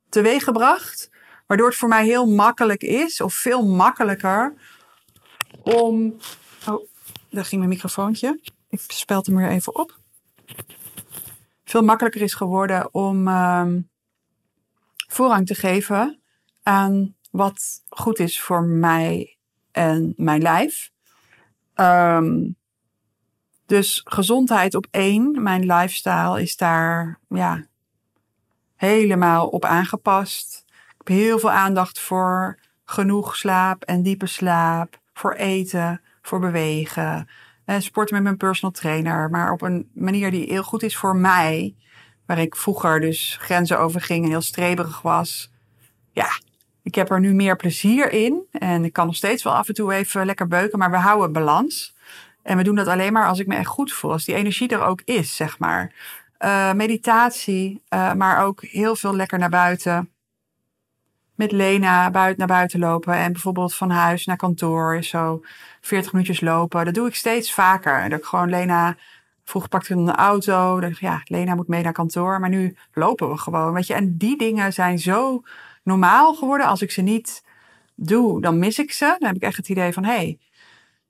teweeggebracht. 0.08 1.10
Waardoor 1.46 1.68
het 1.68 1.76
voor 1.76 1.88
mij 1.88 2.04
heel 2.04 2.26
makkelijk 2.26 2.82
is, 2.82 3.20
of 3.20 3.34
veel 3.34 3.66
makkelijker, 3.66 4.54
om. 5.62 6.16
Oh, 6.68 6.88
daar 7.38 7.46
ging 7.46 7.60
mijn 7.60 7.72
microfoontje. 7.72 8.40
Ik 8.68 8.80
speld 8.86 9.26
hem 9.26 9.36
weer 9.36 9.48
even 9.48 9.74
op. 9.74 9.98
Veel 11.64 11.82
makkelijker 11.82 12.22
is 12.22 12.34
geworden 12.34 12.94
om 12.94 13.28
um, 13.28 13.90
voorrang 15.08 15.46
te 15.46 15.54
geven 15.54 16.20
aan 16.62 17.14
wat 17.30 17.82
goed 17.88 18.18
is 18.18 18.40
voor 18.40 18.62
mij 18.62 19.36
en 19.70 20.12
mijn 20.16 20.42
lijf. 20.42 20.90
Um, 21.74 22.56
dus 23.66 24.00
gezondheid 24.04 24.74
op 24.74 24.86
één, 24.90 25.42
mijn 25.42 25.66
lifestyle 25.66 26.42
is 26.42 26.56
daar 26.56 27.20
ja, 27.28 27.66
helemaal 28.76 29.48
op 29.48 29.64
aangepast. 29.64 30.64
Ik 30.68 30.94
heb 30.98 31.08
heel 31.08 31.38
veel 31.38 31.50
aandacht 31.50 32.00
voor 32.00 32.58
genoeg 32.84 33.36
slaap 33.36 33.82
en 33.82 34.02
diepe 34.02 34.26
slaap, 34.26 35.00
voor 35.12 35.32
eten, 35.32 36.00
voor 36.28 36.38
bewegen. 36.40 37.28
En 37.64 37.82
sporten 37.82 38.14
met 38.14 38.22
mijn 38.22 38.36
personal 38.36 38.70
trainer, 38.70 39.30
maar 39.30 39.52
op 39.52 39.62
een 39.62 39.90
manier 39.94 40.30
die 40.30 40.46
heel 40.48 40.62
goed 40.62 40.82
is 40.82 40.96
voor 40.96 41.16
mij. 41.16 41.74
Waar 42.26 42.38
ik 42.38 42.56
vroeger 42.56 43.00
dus 43.00 43.36
grenzen 43.40 43.78
over 43.78 44.00
ging 44.00 44.24
en 44.24 44.30
heel 44.30 44.40
streberig 44.40 45.02
was. 45.02 45.52
Ja, 46.12 46.28
ik 46.82 46.94
heb 46.94 47.10
er 47.10 47.20
nu 47.20 47.34
meer 47.34 47.56
plezier 47.56 48.12
in. 48.12 48.46
En 48.52 48.84
ik 48.84 48.92
kan 48.92 49.06
nog 49.06 49.16
steeds 49.16 49.42
wel 49.42 49.54
af 49.54 49.68
en 49.68 49.74
toe 49.74 49.92
even 49.92 50.26
lekker 50.26 50.46
beuken, 50.46 50.78
maar 50.78 50.90
we 50.90 50.96
houden 50.96 51.32
balans. 51.32 51.96
En 52.42 52.56
we 52.56 52.62
doen 52.62 52.74
dat 52.74 52.86
alleen 52.86 53.12
maar 53.12 53.26
als 53.26 53.38
ik 53.38 53.46
me 53.46 53.54
echt 53.56 53.66
goed 53.66 53.92
voel. 53.92 54.12
Als 54.12 54.24
die 54.24 54.34
energie 54.34 54.68
er 54.68 54.82
ook 54.82 55.02
is, 55.04 55.36
zeg 55.36 55.58
maar. 55.58 55.92
Uh, 56.40 56.72
meditatie, 56.72 57.82
uh, 57.94 58.12
maar 58.12 58.44
ook 58.44 58.62
heel 58.64 58.96
veel 58.96 59.16
lekker 59.16 59.38
naar 59.38 59.48
buiten. 59.48 60.10
Met 61.38 61.52
Lena 61.52 62.10
buiten 62.10 62.38
naar 62.38 62.56
buiten 62.56 62.78
lopen. 62.78 63.14
En 63.14 63.32
bijvoorbeeld 63.32 63.74
van 63.74 63.90
huis 63.90 64.24
naar 64.26 64.36
kantoor. 64.36 65.02
Zo 65.02 65.44
40 65.80 66.12
minuutjes 66.12 66.40
lopen. 66.40 66.84
Dat 66.84 66.94
doe 66.94 67.08
ik 67.08 67.14
steeds 67.14 67.52
vaker. 67.52 68.00
En 68.00 68.10
dat 68.10 68.18
ik 68.18 68.24
gewoon 68.24 68.50
Lena. 68.50 68.96
Vroeger 69.44 69.70
pakte 69.70 69.92
ik 69.92 70.06
dan 70.06 70.14
auto. 70.14 70.70
Dan 70.70 70.80
dacht 70.80 70.92
ik, 70.92 71.00
ja, 71.00 71.20
Lena 71.24 71.54
moet 71.54 71.68
mee 71.68 71.82
naar 71.82 71.92
kantoor. 71.92 72.40
Maar 72.40 72.48
nu 72.48 72.76
lopen 72.92 73.30
we 73.30 73.38
gewoon. 73.38 73.72
Weet 73.72 73.86
je, 73.86 73.94
en 73.94 74.16
die 74.16 74.38
dingen 74.38 74.72
zijn 74.72 74.98
zo 74.98 75.42
normaal 75.82 76.34
geworden. 76.34 76.66
Als 76.66 76.82
ik 76.82 76.90
ze 76.90 77.02
niet 77.02 77.44
doe, 77.94 78.40
dan 78.40 78.58
mis 78.58 78.78
ik 78.78 78.92
ze. 78.92 79.16
Dan 79.18 79.28
heb 79.28 79.36
ik 79.36 79.42
echt 79.42 79.56
het 79.56 79.68
idee 79.68 79.92
van: 79.92 80.04
hé, 80.04 80.12
hey, 80.12 80.38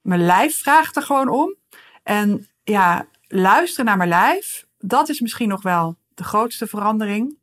mijn 0.01 0.25
lijf 0.25 0.59
vraagt 0.59 0.97
er 0.97 1.03
gewoon 1.03 1.29
om. 1.29 1.55
En 2.03 2.49
ja, 2.65 3.07
luisteren 3.27 3.85
naar 3.85 3.97
mijn 3.97 4.09
lijf, 4.09 4.67
dat 4.79 5.09
is 5.09 5.21
misschien 5.21 5.49
nog 5.49 5.63
wel 5.63 5.97
de 6.15 6.25
grootste 6.25 6.67
verandering. 6.67 7.39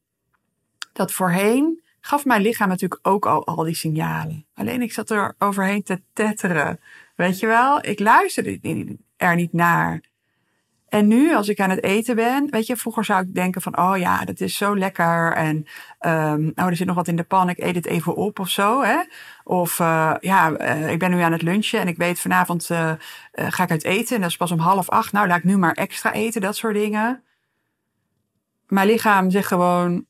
Dat 0.93 1.12
voorheen 1.12 1.84
gaf 2.06 2.26
mijn 2.26 2.41
lichaam 2.41 2.68
natuurlijk 2.68 3.08
ook 3.08 3.26
al 3.26 3.46
al 3.46 3.63
die 3.63 3.76
signalen. 3.76 4.46
Alleen 4.54 4.82
ik 4.82 4.94
zat 4.94 5.10
er 5.10 5.36
overheen 5.39 5.84
te 5.84 6.02
tetteren. 6.13 6.80
Weet 7.15 7.39
je 7.39 7.48
wel, 7.48 7.86
ik 7.86 8.00
luisterde 8.00 8.60
er 9.18 9.36
niet 9.36 9.54
naar. 9.54 10.02
En 10.89 11.08
nu, 11.08 11.36
als 11.36 11.50
ik 11.50 11.60
aan 11.60 11.70
het 11.70 11.84
eten 11.84 12.15
ben, 12.15 12.50
weet 12.50 12.65
je, 12.65 12.76
vroeger 12.76 13.06
zou 13.06 13.22
ik 13.22 13.34
denken 13.34 13.62
van, 13.62 13.78
oh 13.78 13.98
ja, 13.98 14.26
dat 14.26 14.39
is 14.39 14.58
zo 14.58 14.78
lekker. 14.78 15.34
En 15.34 15.56
um, 16.00 16.52
oh, 16.56 16.65
er 16.65 16.76
zit 16.76 16.88
nog 16.88 16.96
wat 16.96 17.08
in 17.08 17.15
de 17.15 17.24
pan, 17.24 17.50
ik 17.50 17.58
eet 17.58 17.76
het 17.76 17.86
even 17.86 18.15
op 18.15 18.39
of 18.39 18.50
zo. 18.50 18.82
Hè? 18.82 18.98
Of 19.44 19.80
uh, 19.80 20.15
ja, 20.20 20.60
uh, 20.60 20.91
ik 20.91 21.00
ben 21.00 21.12
nu 21.12 21.22
aan 21.22 21.32
het 21.32 21.41
lunchen 21.41 21.80
en 21.80 21.88
ik 21.88 21.98
weet 21.98 22.20
vanavond 22.20 22.70
uh, 22.70 22.91
ga 23.32 23.63
ik 23.63 23.72
uit 23.72 23.84
eten. 23.84 24.15
En 24.15 24.22
dat 24.22 24.30
is 24.30 24.38
pas 24.38 24.52
om 24.52 24.60
half 24.60 24.89
acht. 24.89 25.12
Nou, 25.12 25.28
laat 25.28 25.38
ik 25.38 25.44
nu 25.44 25.58
maar 25.58 25.74
extra 25.74 26.13
eten, 26.13 26.41
dat 26.41 26.56
soort 26.56 26.76
dingen. 26.76 27.24
Mijn 28.68 28.88
lichaam 28.88 29.30
zegt 29.30 29.48
gewoon, 29.48 30.06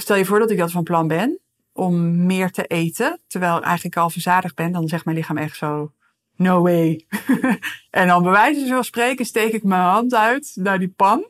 stel 0.00 0.16
je 0.16 0.24
voor 0.24 0.38
dat 0.38 0.50
ik 0.50 0.58
dat 0.58 0.70
van 0.70 0.82
plan 0.82 1.08
ben 1.08 1.38
om 1.72 2.26
meer 2.26 2.50
te 2.50 2.64
eten, 2.64 3.20
terwijl 3.26 3.56
ik 3.56 3.64
eigenlijk 3.64 3.96
al 3.96 4.10
verzadigd 4.10 4.54
ben, 4.54 4.72
dan 4.72 4.88
zegt 4.88 5.04
mijn 5.04 5.16
lichaam 5.16 5.36
echt 5.36 5.56
zo, 5.56 5.92
no 6.36 6.62
way. 6.62 7.06
en 7.90 8.06
dan 8.06 8.22
bij 8.22 8.32
wijze 8.32 8.66
van 8.66 8.84
spreken 8.84 9.24
steek 9.24 9.52
ik 9.52 9.62
mijn 9.62 9.82
hand 9.82 10.14
uit 10.14 10.52
naar 10.54 10.78
die 10.78 10.88
pan. 10.96 11.26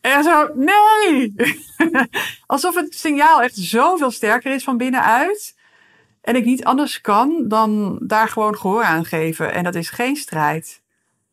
En 0.00 0.24
zo, 0.24 0.48
nee! 0.54 1.34
Alsof 2.46 2.74
het 2.74 2.94
signaal 2.94 3.42
echt 3.42 3.56
zoveel 3.56 4.10
sterker 4.10 4.54
is 4.54 4.64
van 4.64 4.76
binnenuit. 4.76 5.58
En 6.20 6.36
ik 6.36 6.44
niet 6.44 6.64
anders 6.64 7.00
kan 7.00 7.48
dan 7.48 7.98
daar 8.06 8.28
gewoon 8.28 8.56
gehoor 8.56 8.82
aan 8.82 9.04
geven. 9.04 9.52
En 9.52 9.64
dat 9.64 9.74
is 9.74 9.90
geen 9.90 10.16
strijd. 10.16 10.82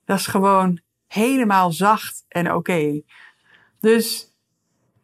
Dat 0.05 0.19
is 0.19 0.27
gewoon 0.27 0.79
helemaal 1.07 1.71
zacht 1.71 2.25
en 2.27 2.53
oké. 2.53 3.01
Dus 3.79 4.28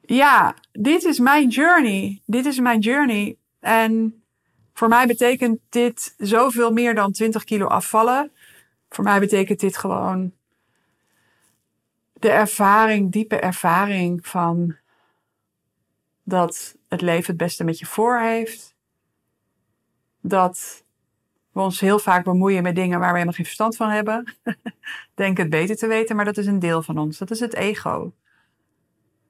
ja, 0.06 0.56
dit 0.72 1.04
is 1.04 1.20
mijn 1.20 1.50
journey. 1.50 2.22
Dit 2.26 2.46
is 2.46 2.60
mijn 2.60 2.80
journey. 2.80 3.38
En 3.60 4.24
voor 4.74 4.88
mij 4.88 5.08
betekent 5.08 5.60
dit 5.70 6.13
zoveel 6.18 6.72
meer 6.72 6.96
dan 6.96 7.12
20 7.12 7.44
kilo 7.44 7.65
afvallen. 7.65 8.32
Voor 8.89 9.04
mij 9.04 9.20
betekent 9.20 9.60
dit 9.60 9.78
gewoon 9.78 10.34
de 12.13 12.30
ervaring, 12.30 13.12
diepe 13.12 13.39
ervaring 13.39 14.28
van 14.28 14.76
dat 16.24 16.76
het 16.88 17.02
leven 17.02 17.28
het 17.28 17.38
beste 17.38 17.63
met 17.63 17.80
je 17.80 17.86
voor 17.86 18.20
heeft. 18.20 18.76
Dat 20.22 20.84
we 21.52 21.60
ons 21.62 21.80
heel 21.80 22.00
vaak 22.00 22.24
bemoeien 22.24 22.63
met 22.63 22.76
dingen 22.76 23.00
waar 23.00 23.08
we 23.08 23.13
helemaal 23.13 23.34
geen 23.34 23.46
verstand 23.46 23.76
van 23.76 23.89
hebben. 23.89 24.34
Denk 25.13 25.38
het 25.38 25.50
beter 25.50 25.76
te 25.76 25.88
weten, 25.88 26.15
maar 26.15 26.26
dat 26.26 26.38
is 26.38 26.46
een 26.46 26.60
deel 26.60 26.82
van 26.82 26.98
ons. 26.98 27.18
Dat 27.18 27.32
is 27.32 27.39
het 27.39 27.54
ego. 27.54 28.13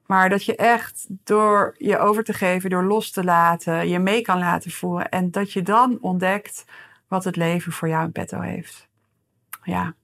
Maar 0.06 0.30
dat 0.30 0.46
je 0.46 0.56
echt 0.56 1.08
door 1.10 1.76
je 1.78 1.98
over 1.98 2.24
te 2.24 2.34
geven, 2.34 2.70
door 2.70 2.84
los 2.84 3.12
te 3.12 3.24
laten, 3.24 3.88
je 3.88 4.00
mee 4.00 4.22
kan 4.22 4.39
laten 4.39 4.72
voeren. 4.72 5.10
En 5.10 5.32
dat 5.32 5.52
je 5.52 5.62
dan 5.62 5.98
ontdekt 6.02 6.65
wat 7.08 7.24
het 7.24 7.36
leven 7.36 7.72
voor 7.72 7.88
jou 7.88 8.06
in 8.06 8.12
petto 8.12 8.39
heeft. 8.39 8.88
Ja, 9.63 9.96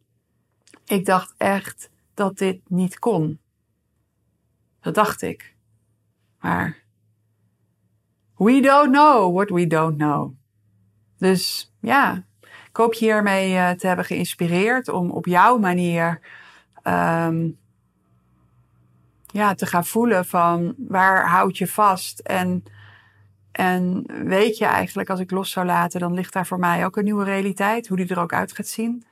ik 0.85 1.05
dacht 1.05 1.33
echt 1.37 1.89
dat 2.13 2.37
dit 2.37 2.59
niet 2.67 2.99
kon. 2.99 3.39
Dat 4.81 4.93
dacht 4.93 5.21
ik. 5.21 5.55
Maar 6.39 6.77
we 8.35 8.61
don't 8.61 8.91
know 8.91 9.35
what 9.35 9.49
we 9.49 9.67
don't 9.67 9.97
know. 9.97 10.33
Dus 11.17 11.73
ja, 11.79 12.23
ik 12.41 12.77
hoop 12.77 12.93
je 12.93 13.05
hiermee 13.05 13.53
uh, 13.53 13.69
te 13.69 13.87
hebben 13.87 14.05
geïnspireerd 14.05 14.89
om 14.89 15.11
op 15.11 15.25
jouw 15.25 15.57
manier 15.57 16.19
um, 16.83 17.59
ja, 19.31 19.53
te 19.53 19.65
gaan 19.65 19.85
voelen 19.85 20.25
van 20.25 20.75
waar 20.77 21.27
houd 21.27 21.57
je 21.57 21.67
vast 21.67 22.19
en 22.19 22.63
En 23.51 24.05
weet 24.27 24.57
je 24.57 24.65
eigenlijk, 24.65 25.09
als 25.09 25.19
ik 25.19 25.31
los 25.31 25.51
zou 25.51 25.65
laten, 25.65 25.99
dan 25.99 26.13
ligt 26.13 26.33
daar 26.33 26.45
voor 26.45 26.59
mij 26.59 26.85
ook 26.85 26.95
een 26.95 27.03
nieuwe 27.03 27.23
realiteit, 27.23 27.87
hoe 27.87 27.97
die 27.97 28.07
er 28.07 28.19
ook 28.19 28.33
uit 28.33 28.53
gaat 28.53 28.67
zien. 28.67 29.05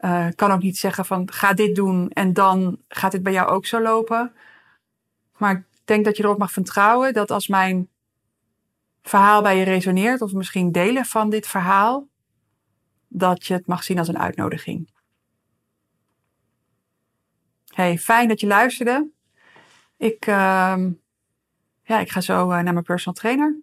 Uh, 0.00 0.26
kan 0.34 0.50
ook 0.50 0.62
niet 0.62 0.78
zeggen 0.78 1.04
van 1.04 1.32
ga 1.32 1.52
dit 1.52 1.74
doen 1.74 2.10
en 2.10 2.32
dan 2.32 2.78
gaat 2.88 3.12
dit 3.12 3.22
bij 3.22 3.32
jou 3.32 3.48
ook 3.48 3.66
zo 3.66 3.80
lopen. 3.80 4.32
Maar 5.36 5.52
ik 5.52 5.64
denk 5.84 6.04
dat 6.04 6.16
je 6.16 6.22
erop 6.22 6.38
mag 6.38 6.52
vertrouwen 6.52 7.12
dat 7.12 7.30
als 7.30 7.48
mijn 7.48 7.88
verhaal 9.02 9.42
bij 9.42 9.56
je 9.56 9.64
resoneert, 9.64 10.20
of 10.20 10.32
misschien 10.32 10.72
delen 10.72 11.04
van 11.04 11.30
dit 11.30 11.46
verhaal, 11.46 12.08
dat 13.08 13.46
je 13.46 13.54
het 13.54 13.66
mag 13.66 13.84
zien 13.84 13.98
als 13.98 14.08
een 14.08 14.18
uitnodiging. 14.18 14.90
Hey, 17.74 17.98
fijn 17.98 18.28
dat 18.28 18.40
je 18.40 18.46
luisterde. 18.46 19.10
Ik, 19.96 20.26
uh, 20.26 20.76
ja, 21.82 21.98
ik 21.98 22.10
ga 22.10 22.20
zo 22.20 22.50
uh, 22.50 22.60
naar 22.60 22.72
mijn 22.72 22.82
personal 22.82 23.14
trainer. 23.14 23.56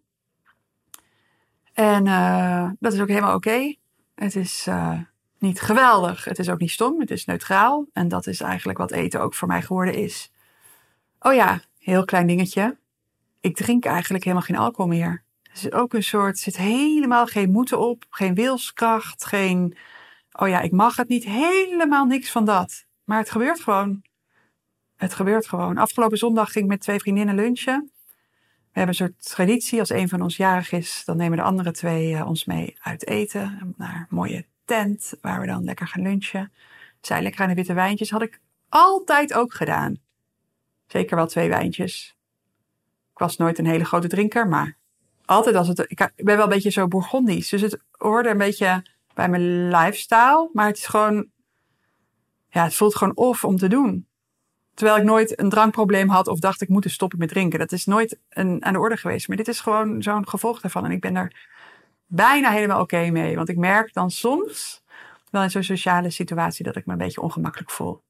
En 1.73 2.05
uh, 2.05 2.69
dat 2.79 2.93
is 2.93 2.99
ook 2.99 3.07
helemaal 3.07 3.35
oké. 3.35 3.75
Het 4.15 4.35
is 4.35 4.67
uh, 4.67 4.99
niet 5.37 5.61
geweldig. 5.61 6.25
Het 6.25 6.39
is 6.39 6.49
ook 6.49 6.59
niet 6.59 6.71
stom. 6.71 6.99
Het 6.99 7.11
is 7.11 7.25
neutraal. 7.25 7.85
En 7.93 8.07
dat 8.07 8.27
is 8.27 8.41
eigenlijk 8.41 8.77
wat 8.77 8.91
eten 8.91 9.21
ook 9.21 9.33
voor 9.33 9.47
mij 9.47 9.61
geworden 9.61 9.93
is. 9.93 10.31
Oh 11.19 11.33
ja, 11.33 11.61
heel 11.77 12.05
klein 12.05 12.27
dingetje. 12.27 12.77
Ik 13.41 13.55
drink 13.55 13.85
eigenlijk 13.85 14.23
helemaal 14.23 14.45
geen 14.45 14.57
alcohol 14.57 14.91
meer. 14.91 15.23
Er 15.43 15.57
zit 15.57 15.73
ook 15.73 15.93
een 15.93 16.03
soort, 16.03 16.37
zit 16.37 16.57
helemaal 16.57 17.25
geen 17.25 17.51
moeten 17.51 17.79
op, 17.79 18.05
geen 18.09 18.33
wilskracht, 18.33 19.25
geen, 19.25 19.77
oh 20.31 20.47
ja, 20.47 20.59
ik 20.59 20.71
mag 20.71 20.95
het 20.95 21.07
niet, 21.07 21.23
helemaal 21.23 22.05
niks 22.05 22.31
van 22.31 22.45
dat. 22.45 22.85
Maar 23.03 23.17
het 23.17 23.29
gebeurt 23.29 23.59
gewoon. 23.59 24.01
Het 25.03 25.13
gebeurt 25.13 25.47
gewoon. 25.47 25.77
Afgelopen 25.77 26.17
zondag 26.17 26.51
ging 26.51 26.65
ik 26.65 26.71
met 26.71 26.81
twee 26.81 26.99
vriendinnen 26.99 27.35
lunchen. 27.35 27.91
We 28.73 28.79
hebben 28.79 28.87
een 28.87 29.07
soort 29.07 29.25
traditie. 29.25 29.79
Als 29.79 29.89
een 29.89 30.09
van 30.09 30.21
ons 30.21 30.37
jarig 30.37 30.71
is, 30.71 31.01
dan 31.05 31.17
nemen 31.17 31.37
de 31.37 31.43
andere 31.43 31.71
twee 31.71 32.11
uh, 32.11 32.27
ons 32.27 32.45
mee 32.45 32.77
uit 32.81 33.07
eten. 33.07 33.73
Naar 33.77 33.95
een 33.95 34.15
mooie 34.15 34.45
tent, 34.65 35.13
waar 35.21 35.39
we 35.39 35.47
dan 35.47 35.63
lekker 35.63 35.87
gaan 35.87 36.01
lunchen. 36.01 36.51
Zij 37.01 37.21
lekker 37.21 37.41
aan 37.41 37.49
de 37.49 37.55
witte 37.55 37.73
wijntjes. 37.73 38.09
Had 38.09 38.21
ik 38.21 38.41
altijd 38.69 39.33
ook 39.33 39.53
gedaan. 39.53 39.95
Zeker 40.87 41.15
wel 41.15 41.27
twee 41.27 41.49
wijntjes. 41.49 42.17
Ik 43.11 43.19
was 43.19 43.37
nooit 43.37 43.59
een 43.59 43.65
hele 43.65 43.85
grote 43.85 44.07
drinker, 44.07 44.47
maar 44.47 44.77
altijd 45.25 45.55
als 45.55 45.67
het. 45.67 45.79
Ik 45.79 46.11
ben 46.15 46.35
wel 46.35 46.43
een 46.43 46.49
beetje 46.49 46.69
zo 46.69 46.87
Bourgondisch. 46.87 47.49
Dus 47.49 47.61
het 47.61 47.83
hoorde 47.91 48.29
een 48.29 48.37
beetje 48.37 48.85
bij 49.13 49.29
mijn 49.29 49.67
lifestyle. 49.67 50.49
Maar 50.53 50.67
het 50.67 50.77
is 50.77 50.85
gewoon. 50.85 51.27
Ja, 52.49 52.63
het 52.63 52.75
voelt 52.75 52.95
gewoon 52.95 53.15
off 53.15 53.43
om 53.43 53.57
te 53.57 53.67
doen. 53.67 54.07
Terwijl 54.73 54.97
ik 54.97 55.03
nooit 55.03 55.39
een 55.39 55.49
drankprobleem 55.49 56.09
had 56.09 56.27
of 56.27 56.39
dacht 56.39 56.61
ik 56.61 56.69
moet 56.69 56.91
stoppen 56.91 57.19
met 57.19 57.29
drinken. 57.29 57.59
Dat 57.59 57.71
is 57.71 57.85
nooit 57.85 58.19
een, 58.29 58.65
aan 58.65 58.73
de 58.73 58.79
orde 58.79 58.97
geweest. 58.97 59.27
Maar 59.27 59.37
dit 59.37 59.47
is 59.47 59.59
gewoon 59.59 60.01
zo'n 60.01 60.27
gevolg 60.27 60.61
daarvan. 60.61 60.85
En 60.85 60.91
ik 60.91 61.01
ben 61.01 61.15
er 61.15 61.47
bijna 62.05 62.51
helemaal 62.51 62.81
oké 62.81 63.09
mee. 63.09 63.35
Want 63.35 63.49
ik 63.49 63.57
merk 63.57 63.93
dan 63.93 64.11
soms, 64.11 64.83
wel 65.29 65.43
in 65.43 65.51
zo'n 65.51 65.63
sociale 65.63 66.09
situatie, 66.09 66.65
dat 66.65 66.75
ik 66.75 66.85
me 66.85 66.91
een 66.91 66.97
beetje 66.97 67.21
ongemakkelijk 67.21 67.71
voel. 67.71 68.01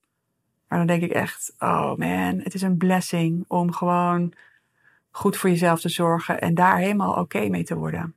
Maar 0.67 0.77
dan 0.77 0.87
denk 0.87 1.01
ik 1.01 1.11
echt, 1.11 1.53
oh 1.59 1.95
man, 1.95 2.39
het 2.43 2.53
is 2.53 2.61
een 2.61 2.77
blessing 2.77 3.45
om 3.47 3.73
gewoon 3.73 4.33
goed 5.11 5.37
voor 5.37 5.49
jezelf 5.49 5.81
te 5.81 5.89
zorgen 5.89 6.41
en 6.41 6.53
daar 6.53 6.77
helemaal 6.77 7.13
oké 7.13 7.47
mee 7.47 7.63
te 7.63 7.75
worden. 7.75 8.15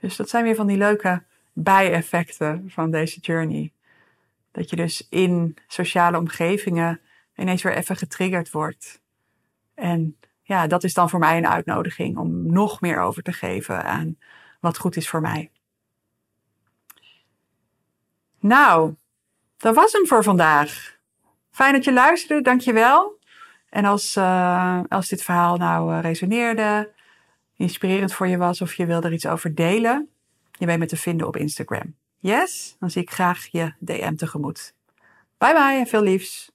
Dus 0.00 0.16
dat 0.16 0.28
zijn 0.28 0.44
weer 0.44 0.54
van 0.54 0.66
die 0.66 0.76
leuke 0.76 1.22
bijeffecten 1.52 2.64
van 2.68 2.90
deze 2.90 3.20
journey. 3.20 3.72
Dat 4.52 4.70
je 4.70 4.76
dus 4.76 5.06
in 5.10 5.56
sociale 5.66 6.18
omgevingen 6.18 7.00
ineens 7.36 7.62
weer 7.62 7.76
even 7.76 7.96
getriggerd 7.96 8.50
wordt. 8.50 9.02
En 9.74 10.16
ja, 10.42 10.66
dat 10.66 10.84
is 10.84 10.94
dan 10.94 11.10
voor 11.10 11.18
mij 11.18 11.36
een 11.36 11.48
uitnodiging 11.48 12.16
om 12.16 12.52
nog 12.52 12.80
meer 12.80 13.00
over 13.00 13.22
te 13.22 13.32
geven 13.32 13.84
aan 13.84 14.16
wat 14.60 14.78
goed 14.78 14.96
is 14.96 15.08
voor 15.08 15.20
mij. 15.20 15.50
Nou, 18.40 18.94
dat 19.56 19.74
was 19.74 19.92
hem 19.92 20.06
voor 20.06 20.22
vandaag. 20.22 20.96
Fijn 21.50 21.72
dat 21.72 21.84
je 21.84 21.92
luisterde, 21.92 22.42
dankjewel. 22.42 23.18
En 23.68 23.84
als, 23.84 24.16
uh, 24.16 24.80
als 24.88 25.08
dit 25.08 25.22
verhaal 25.22 25.56
nou 25.56 25.92
uh, 25.92 26.00
resoneerde, 26.00 26.92
inspirerend 27.56 28.12
voor 28.12 28.28
je 28.28 28.36
was 28.36 28.60
of 28.60 28.74
je 28.74 28.86
wil 28.86 29.02
er 29.02 29.12
iets 29.12 29.26
over 29.26 29.54
delen, 29.54 30.08
je 30.50 30.66
weet 30.66 30.78
me 30.78 30.86
te 30.86 30.96
vinden 30.96 31.26
op 31.26 31.36
Instagram. 31.36 31.94
Yes? 32.18 32.76
Dan 32.78 32.90
zie 32.90 33.02
ik 33.02 33.10
graag 33.10 33.46
je 33.46 33.72
DM 33.78 34.14
tegemoet. 34.14 34.74
Bye 35.38 35.52
bye 35.52 35.78
en 35.78 35.86
veel 35.86 36.02
liefs. 36.02 36.53